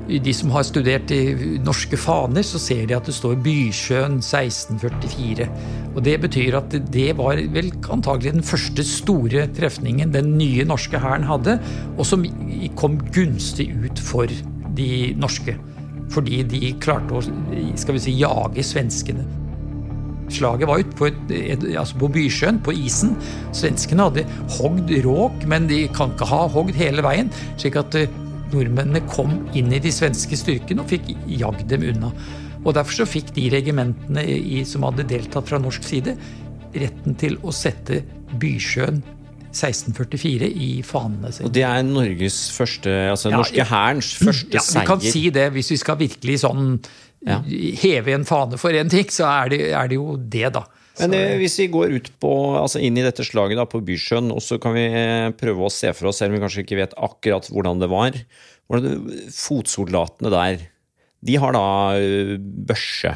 [0.07, 5.47] de som har studert i norske faner, så ser de at det står Bysjøen 1644.
[5.95, 11.01] Og det betyr at det var vel antagelig den første store trefningen den nye norske
[11.03, 11.57] hæren hadde,
[11.97, 12.23] og som
[12.79, 14.31] kom gunstig ut for
[14.77, 15.57] de norske.
[16.13, 17.25] Fordi de klarte å
[17.75, 19.27] skal vi si, jage svenskene.
[20.33, 21.09] Slaget var ute på,
[21.79, 23.15] altså på Bysjøen, på isen.
[23.55, 24.25] Svenskene hadde
[24.57, 27.31] hogd råk, men de kan ikke ha hogd hele veien.
[27.57, 28.11] slik at eh,
[28.51, 32.11] nordmennene kom inn i de svenske styrkene og fikk jagd dem unna.
[32.63, 36.17] Og Derfor så fikk de regimentene i, som hadde deltatt fra norsk side,
[36.75, 38.01] retten til å sette
[38.37, 38.99] Bysjøen
[39.57, 41.47] 1644 i fanene sine.
[41.47, 44.83] Og det er Norges første, altså ja, norske hærens første ja, seier?
[44.83, 46.75] Vi kan si det, hvis vi skal virkelig sånn
[47.27, 47.41] ja.
[47.83, 50.65] heve en fane for én ting, så er det, er det, jo det, da.
[50.97, 54.31] Men det, hvis vi går ut på, altså inn i dette slaget da, på Bysjøen,
[54.33, 56.79] og så kan vi eh, prøve å se for oss, selv om vi kanskje ikke
[56.79, 58.17] vet akkurat hvordan det var
[58.67, 60.65] hvordan det, Fotsoldatene der,
[61.27, 63.13] de har da uh, børse.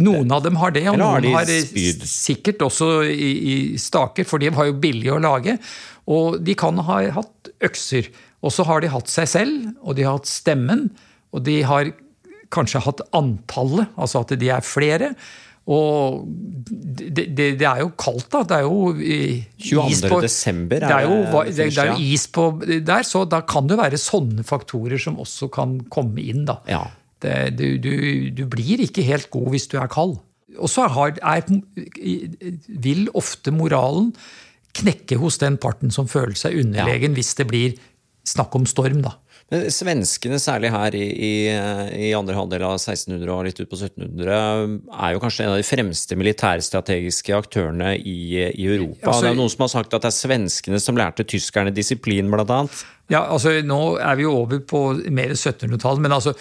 [0.00, 2.06] Noen av dem har det, og noen har, spyd?
[2.08, 5.58] sikkert også i, i, staker, for de var jo billige å lage.
[6.10, 8.08] Og de kan ha hatt økser.
[8.44, 10.88] Og så har de hatt seg selv, og de har hatt stemmen,
[11.34, 11.92] og de har
[12.54, 15.14] kanskje hatt antallet, altså at de er flere.
[15.64, 18.42] Og det, det, det, er jo kaldt, da.
[18.44, 18.90] Det er jo
[19.88, 23.40] is På, desember er det, er jo, det, er jo is på der, så da
[23.48, 26.60] kan det være sånne faktorer som også kan komme inn, da.
[26.68, 26.84] Ja.
[27.24, 27.94] Du, du,
[28.36, 30.18] du, blir ikke helt god hvis du er kald.
[30.60, 30.84] Og så
[32.84, 34.12] vil ofte moralen
[34.76, 37.16] knekke hos den parten som føler seg underlegen, ja.
[37.16, 37.78] hvis det blir
[38.28, 39.16] snakk om storm, da.
[39.52, 41.32] Men svenskene, særlig her i, i,
[42.08, 45.60] i andre halvdel av 1600 og litt ut på 1700, er jo kanskje en av
[45.60, 48.16] de fremste militærstrategiske aktørene i,
[48.48, 49.10] i Europa.
[49.10, 52.32] Altså, det er noen som har sagt at det er svenskene som lærte tyskerne disiplin,
[52.32, 52.84] blant annet.
[53.12, 56.36] Ja, altså nå er vi jo over på mer 1700-tall, men altså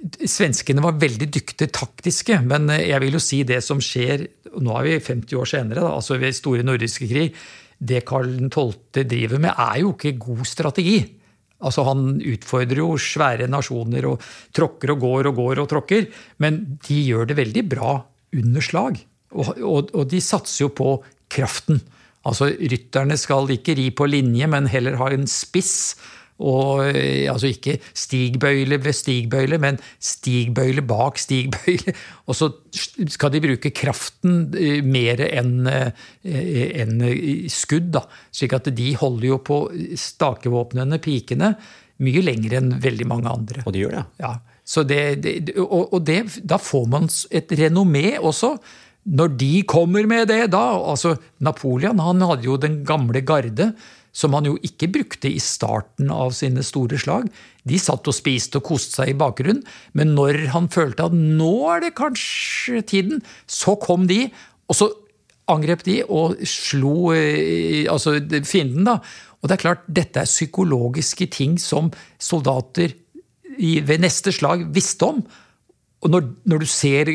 [0.00, 4.22] Svenskene var veldig dyktige taktiske, men jeg vil jo si det som skjer
[4.64, 7.34] Nå er vi 50 år senere, da, altså ved store nordiske krig.
[7.76, 9.04] Det Karl 12.
[9.04, 10.96] driver med, er jo ikke god strategi.
[11.60, 16.08] Altså Han utfordrer jo svære nasjoner og tråkker og går og går og tråkker.
[16.42, 17.94] Men de gjør det veldig bra
[18.36, 19.00] under slag.
[19.30, 20.94] Og, og, og de satser jo på
[21.30, 21.80] kraften.
[22.26, 25.94] Altså Rytterne skal ikke ri på linje, men heller ha en spiss
[26.40, 31.94] og eh, altså ikke stigbøyle ved stigbøyle, men stigbøyle bak stigbøyle.
[32.30, 32.50] Og så
[33.10, 35.92] skal de bruke kraften eh, mer enn eh,
[36.80, 37.04] en
[37.52, 37.90] skudd.
[37.96, 38.06] Da.
[38.32, 39.62] Slik at de holder jo på
[39.98, 41.54] stakevåpnene, pikene,
[42.00, 43.66] mye lenger enn veldig mange andre.
[43.66, 44.06] Og de gjør det?
[44.22, 44.36] Ja.
[44.86, 48.54] Det, det, og, og det, da får man et renommé også.
[49.08, 53.72] Når de kommer med det da altså Napoleon han hadde jo den gamle garde
[54.12, 57.28] som han jo ikke brukte i starten av sine store slag.
[57.62, 59.62] De satt og spiste og koste seg i bakgrunnen,
[59.94, 64.24] men når han følte at nå er det kanskje tiden, så kom de,
[64.66, 64.90] og så
[65.50, 68.98] angrep de og slo eh, altså fienden, da.
[69.40, 71.88] Og det er klart, dette er psykologiske ting som
[72.20, 72.92] soldater
[73.60, 75.22] ved neste slag visste om.
[76.00, 77.10] Og når, når du ser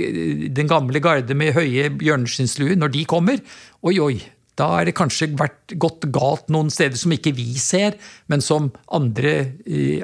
[0.53, 3.41] den gamle garde med høye bjørneskinnsluer, når de kommer
[3.85, 4.19] Oi, oi,
[4.55, 7.97] da er det kanskje vært gått galt noen steder som ikke vi ser,
[8.31, 9.33] men som andre,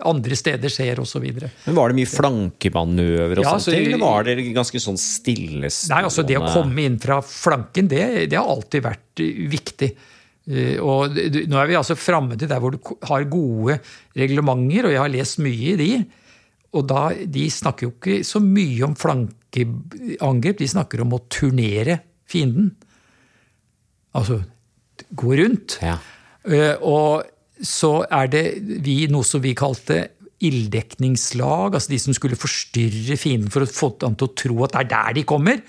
[0.08, 1.24] andre steder ser, osv.
[1.24, 6.08] Men Var det mye flankemanøver og ja, sånt, eller var det ganske sånn stillestående Nei,
[6.10, 9.92] altså Det å komme inn fra flanken, det, det har alltid vært eh, viktig.
[10.52, 11.16] Eh, og
[11.48, 13.80] Nå er vi altså framme til der hvor du har gode
[14.20, 15.92] reglementer, og jeg har lest mye i de.
[16.78, 22.00] Og da, De snakker jo ikke så mye om flankeangrep, de snakker om å turnere
[22.30, 22.72] fienden.
[24.16, 24.42] Altså
[25.18, 25.78] gå rundt.
[25.84, 25.98] Ja.
[26.48, 28.46] Uh, og så er det
[28.86, 30.04] vi noe som vi kalte
[30.42, 34.74] ilddekningslag, altså de som skulle forstyrre fienden for å få ham til å tro at
[34.74, 35.62] det er der de kommer.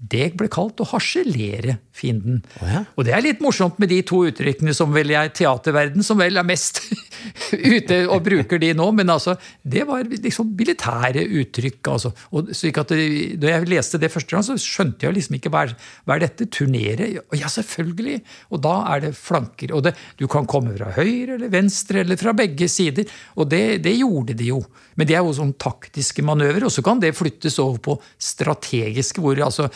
[0.00, 2.38] Det ble kalt å harselere fienden.
[2.62, 2.80] Oh, ja.
[2.96, 6.40] Og det er litt morsomt med de to uttrykkene som vel er teaterverden som vel
[6.40, 6.80] er mest
[7.74, 8.86] ute og bruker de nå.
[8.96, 11.92] Men altså, det var liksom militære uttrykk.
[11.92, 12.14] Altså.
[12.32, 15.66] Og slik at da jeg leste det første gang, så skjønte jeg liksom ikke hva
[15.68, 15.76] er,
[16.08, 16.48] hva er dette.
[16.50, 17.10] Turnere?
[17.36, 18.22] Ja, selvfølgelig!
[18.56, 19.76] Og da er det flanker.
[19.76, 23.04] Og det, du kan komme fra høyre eller venstre eller fra begge sider.
[23.36, 24.64] Og det, det gjorde de jo.
[24.96, 26.64] Men det er jo sånn taktiske manøver.
[26.64, 28.00] Og så kan det flyttes over på
[28.30, 29.68] strategiske, hvor altså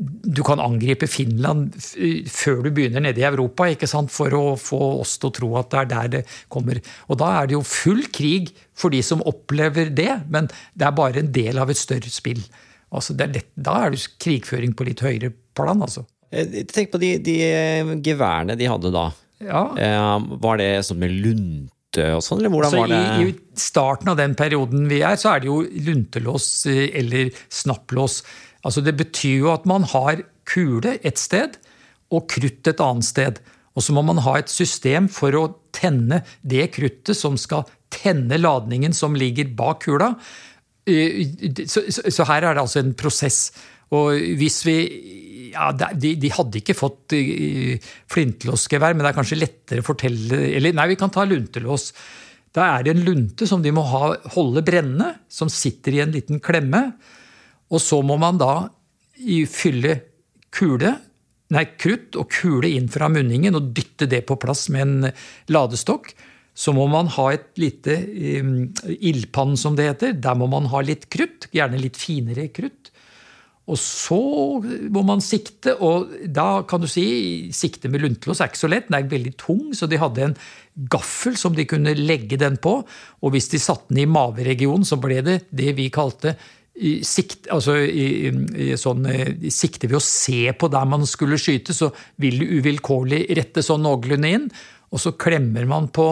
[0.00, 1.74] du kan angripe Finland
[2.32, 4.10] før du begynner nede i Europa ikke sant?
[4.14, 6.22] for å få oss til å tro at det er der det
[6.52, 6.80] kommer.
[7.12, 10.96] Og da er det jo full krig for de som opplever det, men det er
[10.96, 12.40] bare en del av et større spill.
[12.92, 16.06] Altså er lett, da er det krigføring på litt høyere plan, altså.
[16.32, 19.06] Eh, Tenk på de, de eh, geværene de hadde da.
[19.44, 19.62] Ja.
[19.76, 23.00] Eh, Var det sånn med lunte og sånn, eller hvordan Så var det?
[23.20, 28.22] i, I starten av den perioden vi er, så er det jo luntelås eller snapplås.
[28.62, 31.58] Altså Det betyr jo at man har kule et sted
[32.12, 33.40] og krutt et annet sted.
[33.72, 38.38] Og så må man ha et system for å tenne det kruttet som skal tenne
[38.40, 40.12] ladningen som ligger bak kula.
[40.86, 41.24] Eh,
[41.66, 43.52] Så, her er det altså en prosess.
[43.92, 44.76] Og hvis vi
[45.52, 47.76] ja, de, de hadde ikke fått eh,
[48.12, 51.90] flintlåsgevær, men det er kanskje lettere å fortelle Eller nei, vi kan ta luntelås.
[52.52, 56.12] Da er det en lunte som de må ha, holde brennende, som sitter i en
[56.12, 56.90] liten klemme.
[57.72, 58.54] Og så må man da
[59.48, 59.96] fylle
[60.52, 60.96] kule,
[61.52, 65.10] nei, krutt og kule inn fra munningen og dytte det på plass med en
[65.52, 66.12] ladestokk.
[66.52, 67.96] Så må man ha et lite
[68.44, 68.56] um,
[68.92, 70.18] ildpann, som det heter.
[70.20, 72.92] Der må man ha litt krutt, gjerne litt finere krutt.
[73.70, 74.18] Og så
[74.92, 77.04] må man sikte, og da kan du si
[77.54, 78.88] sikte med luntelås er ikke så lett.
[78.90, 80.34] Den er veldig tung, så de hadde en
[80.92, 82.80] gaffel som de kunne legge den på.
[83.22, 86.34] Og hvis de satte den i maveregionen, så ble det det vi kalte
[86.72, 91.40] i sikt, altså i, i, sånn, i, sikte ved å se på der man skulle
[91.40, 91.90] skyte, så
[92.22, 94.46] vil du uvilkårlig rette sånn noenlunde inn.
[94.92, 96.06] Og så klemmer man på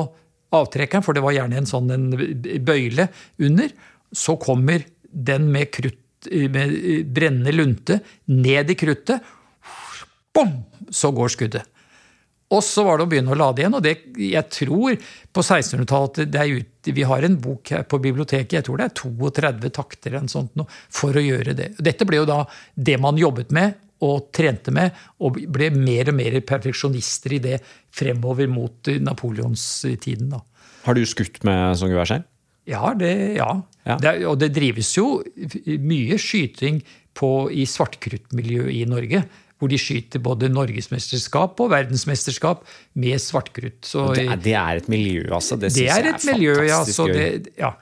[0.56, 2.06] avtrekkeren, for det var gjerne en sånn en
[2.66, 3.08] bøyle
[3.40, 3.72] under.
[4.12, 5.98] Så kommer den med krutt
[6.28, 6.74] med
[7.16, 9.24] brennende lunte ned i kruttet.
[10.34, 10.58] Bom!
[10.90, 11.68] Så går skuddet.
[12.50, 13.76] Og så var det å begynne å lade igjen.
[13.78, 14.96] Og det, jeg tror
[15.30, 18.88] på 1600-tallet det er ut, Vi har en bok her på biblioteket, jeg tror det
[18.88, 21.74] er 32 takter eller sånt nå, for å gjøre det.
[21.78, 22.40] Dette ble jo da
[22.74, 27.58] det man jobbet med og trente med, og ble mer og mer perfeksjonister i det
[27.92, 30.32] fremover mot napoleonstiden.
[30.32, 30.40] da.
[30.86, 32.24] Har du skutt med sånn gevær selv?
[32.68, 33.50] Ja, det, ja.
[33.84, 33.98] Ja.
[34.00, 35.20] Det, og det drives jo
[35.84, 36.80] mye skyting
[37.16, 39.22] på, i svartkruttmiljøet i Norge.
[39.60, 42.64] Hvor de skyter både norgesmesterskap og verdensmesterskap
[42.96, 43.84] med svartkrutt.
[43.84, 45.58] Så Det er, det er et miljø, altså.
[45.60, 46.80] Det, det er et miljø, ja.
[47.12, 47.74] det, ja.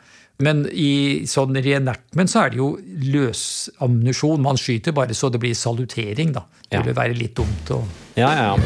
[0.42, 2.68] Men i sånn reenactment så er det jo
[3.14, 4.42] løsammunisjon.
[4.42, 6.44] Man skyter bare så det blir salutering, da.
[6.68, 6.82] Det Ja.
[6.82, 7.84] ville være litt dumt å
[8.16, 8.56] Ja, ja,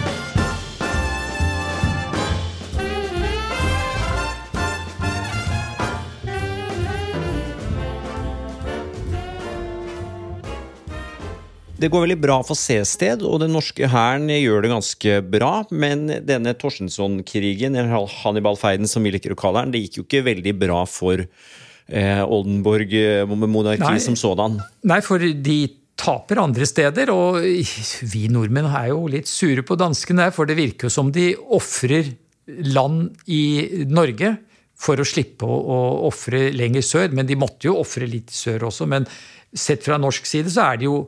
[11.82, 15.50] Det går veldig bra for Sested, og den norske hæren gjør det ganske bra.
[15.74, 20.20] Men denne Torstensson-krigen, eller Hannibal-feiden som vi liker å kalle den, det gikk jo ikke
[20.28, 24.60] veldig bra for eh, Oldenborg-monarkiet som sådan.
[24.86, 25.58] Nei, for de
[25.98, 30.86] taper andre steder, og vi nordmenn er jo litt sure på danskene for det virker
[30.86, 32.14] jo som de ofrer
[32.46, 34.36] land i Norge
[34.82, 37.10] for å slippe å ofre lenger sør.
[37.14, 38.86] Men de måtte jo ofre litt sør også.
[38.90, 39.06] Men
[39.50, 41.04] sett fra norsk side så er det jo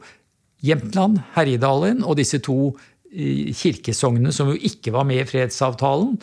[0.65, 2.73] Jämtland, Herjedalen og disse to
[3.13, 6.17] eh, kirkesognene som jo ikke var med i fredsavtalen,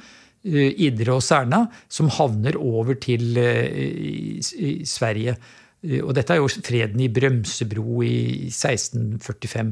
[0.47, 4.39] eh, Idre og Serna, som havner over til eh,
[4.87, 5.37] Sverige.
[6.05, 9.71] Og dette er jo freden i Brømsebro i 1645.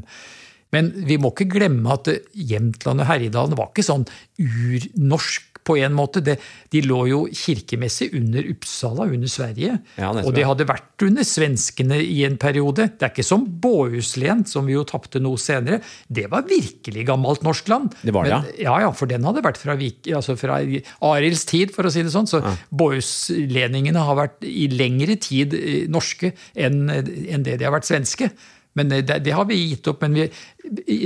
[0.73, 4.07] Men vi må ikke glemme at Jämtland og Herjedalen var ikke sånn
[4.41, 6.23] urnorsk på en måte.
[6.25, 6.37] Det,
[6.73, 9.77] de lå jo kirkemessig under Uppsala, under Sverige.
[9.99, 12.89] Ja, og de hadde vært under svenskene i en periode.
[12.97, 15.81] Det er ikke som Båhuslen, som vi jo tapte noe senere.
[16.07, 17.95] Det var virkelig gammelt norsk land.
[18.01, 21.45] Det var det, Men, ja, ja, for den hadde vært fra, Vik, altså fra Arilds
[21.49, 22.29] tid, for å si det sånn.
[22.29, 22.41] Så
[22.75, 28.29] Båhuslendingene har vært i lengre tid eh, norske enn enn det de har vært svenske.
[28.77, 30.03] Men eh, det, det har vi gitt opp.
[30.05, 30.27] Men vi,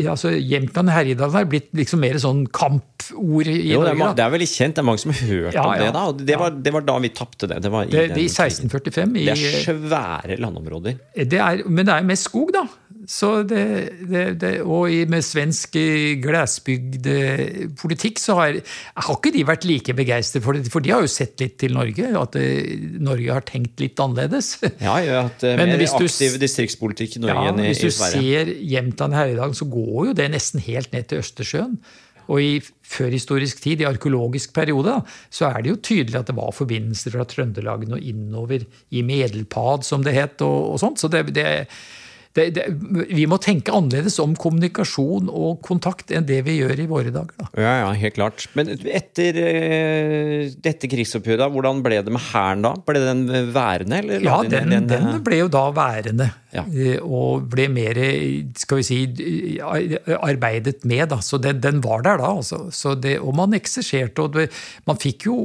[0.09, 4.14] altså, Jämtland og Herjedalen har blitt liksom mer sånn kampord i Jo, det, Norge.
[4.20, 5.88] det er veldig kjent, det er mange som har hørt Ja, om det.
[5.88, 5.91] ja.
[5.95, 7.61] da, det var, det var da vi tapte det.
[7.64, 9.16] Det var i Det, det, I 1645.
[9.16, 10.99] I, Det er svære landområder.
[11.16, 12.66] Det er, men det er mest skog, da.
[13.09, 13.64] Så det,
[14.07, 18.59] det, det, og med svensk eh, eh, politikk så har,
[18.95, 20.70] har ikke de vært like begeistret for det.
[20.72, 22.38] For de har jo sett litt til Norge, at
[23.03, 24.53] Norge har tenkt litt annerledes.
[24.84, 27.84] Ja, jeg har hatt mer aktiv distriktspolitikk i Norge ja, enn i, Sverige.
[27.84, 29.18] Hvis du ser Jämtland
[29.53, 31.77] Herjedalen, så går jo det nesten helt ned til Østersjøen.
[32.31, 36.53] Og i førhistorisk tid, i arkeologisk periode, så er det jo tydelig at det var
[36.55, 40.99] forbindelser fra Trøndelagen og innover i Medelpad, som det het, og, og sånt.
[40.99, 41.67] Så det, det
[42.34, 42.63] det, det,
[43.13, 47.36] vi må tenke annerledes om kommunikasjon og kontakt enn det vi gjør i våre dager.
[47.38, 47.49] Da.
[47.61, 48.47] Ja, ja, helt klart.
[48.57, 52.73] Men etter uh, dette krigsoppgjøret, hvordan ble det med Hæren da?
[52.88, 53.99] Ble den værende?
[54.01, 56.31] Eller ja, den, den, den, eh, ble jo da værende.
[56.53, 56.65] Ja.
[56.65, 58.01] Uh, og ble mer,
[58.57, 58.99] skal vi si,
[59.61, 61.21] arbeidet med, da.
[61.21, 62.63] Så den, den var der da, altså.
[62.73, 64.47] Så det, og man ekserserte, og det,
[64.89, 65.38] man fikk jo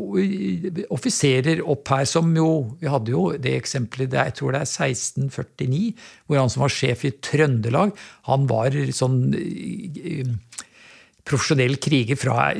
[0.94, 2.48] offiserer opp her som jo
[2.80, 5.92] Vi hadde jo det eksempelet, jeg tror det er 1649,
[6.24, 7.94] hvor han som var sjef i Trøndelag,
[8.30, 10.30] han var sånn eh,
[11.28, 12.52] profesjonell kriger fra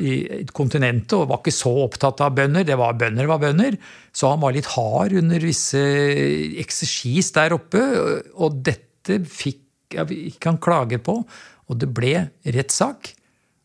[0.55, 2.67] kontinentet og var ikke så opptatt av bønder.
[2.67, 3.77] Det var Bønder var bønder.
[4.13, 5.81] Så han var litt hard under visse
[6.61, 7.81] eksersis der oppe.
[8.37, 11.15] Og dette fikk ikke han klage på,
[11.69, 13.13] og det ble rettssak.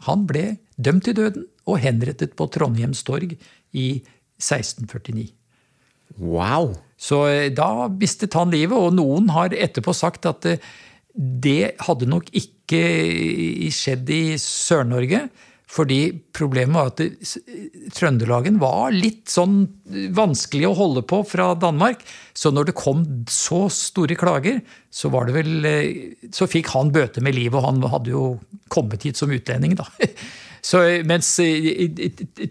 [0.09, 3.37] Han ble dømt til døden og henrettet på Trondheims torg
[3.77, 3.89] i
[4.41, 5.29] 1649.
[6.21, 6.75] Wow!
[7.05, 10.63] Så eh, da mistet han livet, og noen har etterpå sagt at eh,
[11.15, 12.85] det hadde nok ikke
[13.75, 15.27] skjedd i Sør-Norge.
[15.75, 15.99] Fordi
[16.37, 17.01] problemet var at
[17.97, 19.63] Trøndelagen var litt sånn
[20.15, 22.05] vanskelig å holde på fra Danmark.
[22.37, 23.03] Så når det kom
[23.33, 24.61] så store klager,
[24.93, 28.27] så vel eh, Så fikk han bøte med livet, og han hadde jo
[28.69, 29.89] kommet hit som utlending, da.
[30.65, 31.29] Så, mens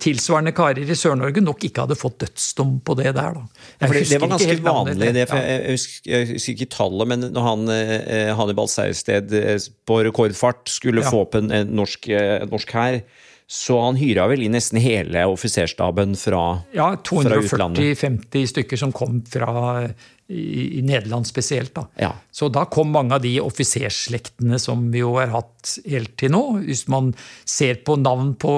[0.03, 3.39] tilsvarende karer i Sør-Norge nok ikke hadde fått dødsdom på det der.
[3.39, 3.63] Da.
[3.81, 7.65] Det var ganske vanlig, det, for jeg, husker, jeg, husker, ikke tallet, men når han,
[7.73, 9.57] eh, Hannibal Sausted eh,
[9.89, 11.09] på rekordfart skulle ja.
[11.09, 13.01] få opp en, en norsk, eh, norsk hær,
[13.49, 16.77] så han hyra vel inn nesten hele offiserstaben fra, utlandet.
[16.77, 19.89] ja, 240-50 stykker som kom fra
[20.33, 21.73] i, i Nederland spesielt.
[21.77, 21.87] Da.
[22.01, 22.11] Ja.
[22.31, 26.43] Så da kom mange av de offiserslektene som vi jo har hatt helt til nå.
[26.65, 27.13] Hvis man
[27.45, 28.53] ser på navn på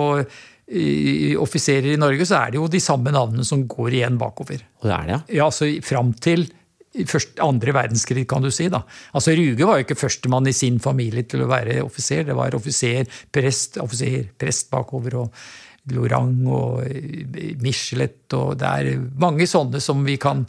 [1.38, 4.64] offiserer i Norge, så er det jo de samme navnene som går igjen bakover.
[4.82, 5.20] Og det er det, ja?
[5.38, 6.48] Ja, altså Fram til
[7.04, 8.70] først, andre verdenskrig, kan du si.
[8.72, 8.82] da.
[9.14, 12.24] Altså Ruge var jo ikke førstemann i sin familie til å være offiser.
[12.26, 13.06] Det var offiser,
[13.36, 15.20] prest, offiser, prest bakover.
[15.22, 15.46] og
[15.94, 16.80] Lorang og
[17.62, 20.48] Michelet og Det er mange sånne som vi kan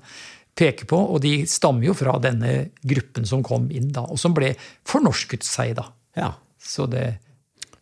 [0.57, 4.34] peker på, og de stammer jo fra denne gruppen som kom inn da, og som
[4.36, 4.54] ble
[4.88, 5.90] fornorsket seg, da.
[6.16, 6.32] Ja.
[6.66, 7.18] Så det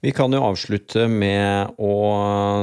[0.05, 1.95] vi kan jo avslutte med å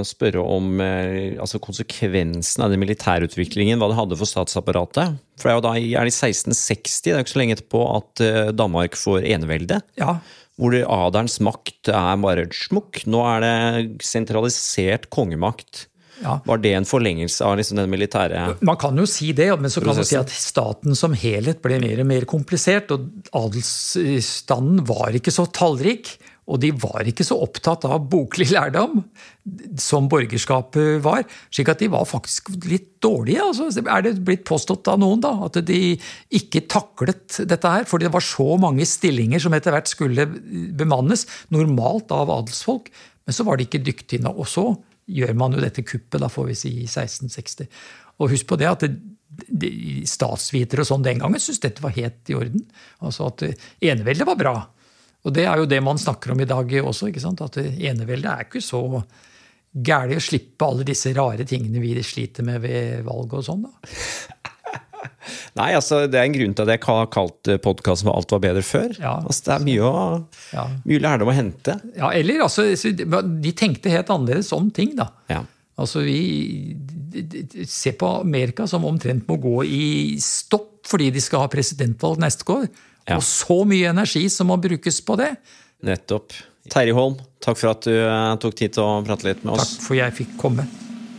[0.06, 5.16] spørre om eh, altså konsekvensen av den militærutviklingen, hva det hadde for statsapparatet.
[5.42, 7.82] For det er jo da er det 1660, det er jo ikke så lenge etterpå,
[7.96, 9.80] at eh, Danmark får enevelde.
[9.98, 10.20] Ja.
[10.62, 13.02] Hvor adelens makt er bare smukk.
[13.10, 15.88] Nå er det sentralisert kongemakt.
[16.22, 16.38] Ja.
[16.46, 19.84] Var det en forlengelse av liksom den militære Man kan jo si det, men så
[19.84, 22.94] kan man si at staten som helhet ble mer og mer komplisert.
[22.94, 26.16] Og adelsstanden var ikke så tallrik.
[26.52, 29.04] Og de var ikke så opptatt av boklig lærdom
[29.80, 31.24] som borgerskapet var.
[31.54, 33.46] slik at de var faktisk litt dårlige.
[33.46, 35.96] Altså, er det blitt påstått av noen da, at de
[36.34, 37.86] ikke taklet dette her?
[37.88, 42.92] Fordi det var så mange stillinger som etter hvert skulle bemannes, normalt av adelsfolk.
[43.26, 44.42] Men så var de ikke dyktige nok.
[44.44, 44.66] Og så
[45.10, 47.72] gjør man jo dette kuppet, da får vi si, i 1660.
[48.22, 48.92] Og husk på det at det,
[49.48, 49.72] de,
[50.08, 52.64] statsvitere og sånn den gangen syntes dette var helt i orden.
[53.06, 53.46] Altså at
[53.80, 54.56] eneveldet var bra.
[55.22, 57.10] Og det er jo det man snakker om i dag også.
[57.10, 57.44] ikke sant?
[57.46, 58.82] At eneveldet er ikke så
[59.72, 63.68] gærent å slippe alle disse rare tingene vi sliter med ved valget og sånn.
[63.68, 64.51] da.
[65.60, 68.44] Nei, altså det er en grunn til at jeg har kalt podkasten for 'Alt var
[68.44, 68.94] bedre før'.
[69.00, 69.16] Ja.
[69.20, 70.04] Altså, det er mye, å,
[70.54, 70.68] ja.
[70.86, 71.78] mye lærdom å hente.
[71.98, 75.12] Ja, eller altså, de tenkte helt annerledes om ting, da.
[75.32, 75.44] Ja.
[75.82, 76.78] Altså, vi
[77.66, 79.88] ser på Amerika som omtrent må gå i
[80.22, 82.70] stopp fordi de skal ha presidentvalg neste år.
[83.08, 83.18] Ja.
[83.18, 85.34] Og så mye energi som må brukes på det.
[85.86, 86.34] Nettopp.
[86.72, 89.78] Terje Holm, takk for at du eh, tok tid til å prate litt med oss.
[89.78, 90.68] Takk for jeg fikk komme.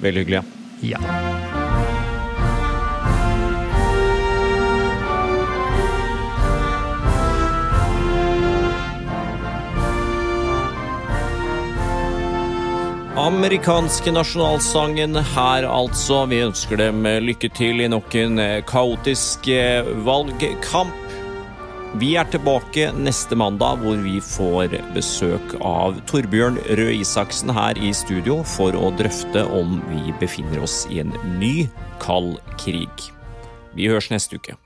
[0.04, 0.44] Veldig hyggelig.
[0.86, 1.02] Ja.
[1.02, 1.61] ja.
[13.12, 16.22] Amerikanske nasjonalsangen her, altså.
[16.30, 21.12] Vi ønsker dem lykke til i nok en eh, kaotisk eh, valgkamp.
[22.00, 27.92] Vi er tilbake neste mandag, hvor vi får besøk av Torbjørn Røe Isaksen her i
[27.92, 31.68] studio for å drøfte om vi befinner oss i en ny
[32.00, 33.10] kald krig.
[33.76, 34.56] Vi høres neste uke.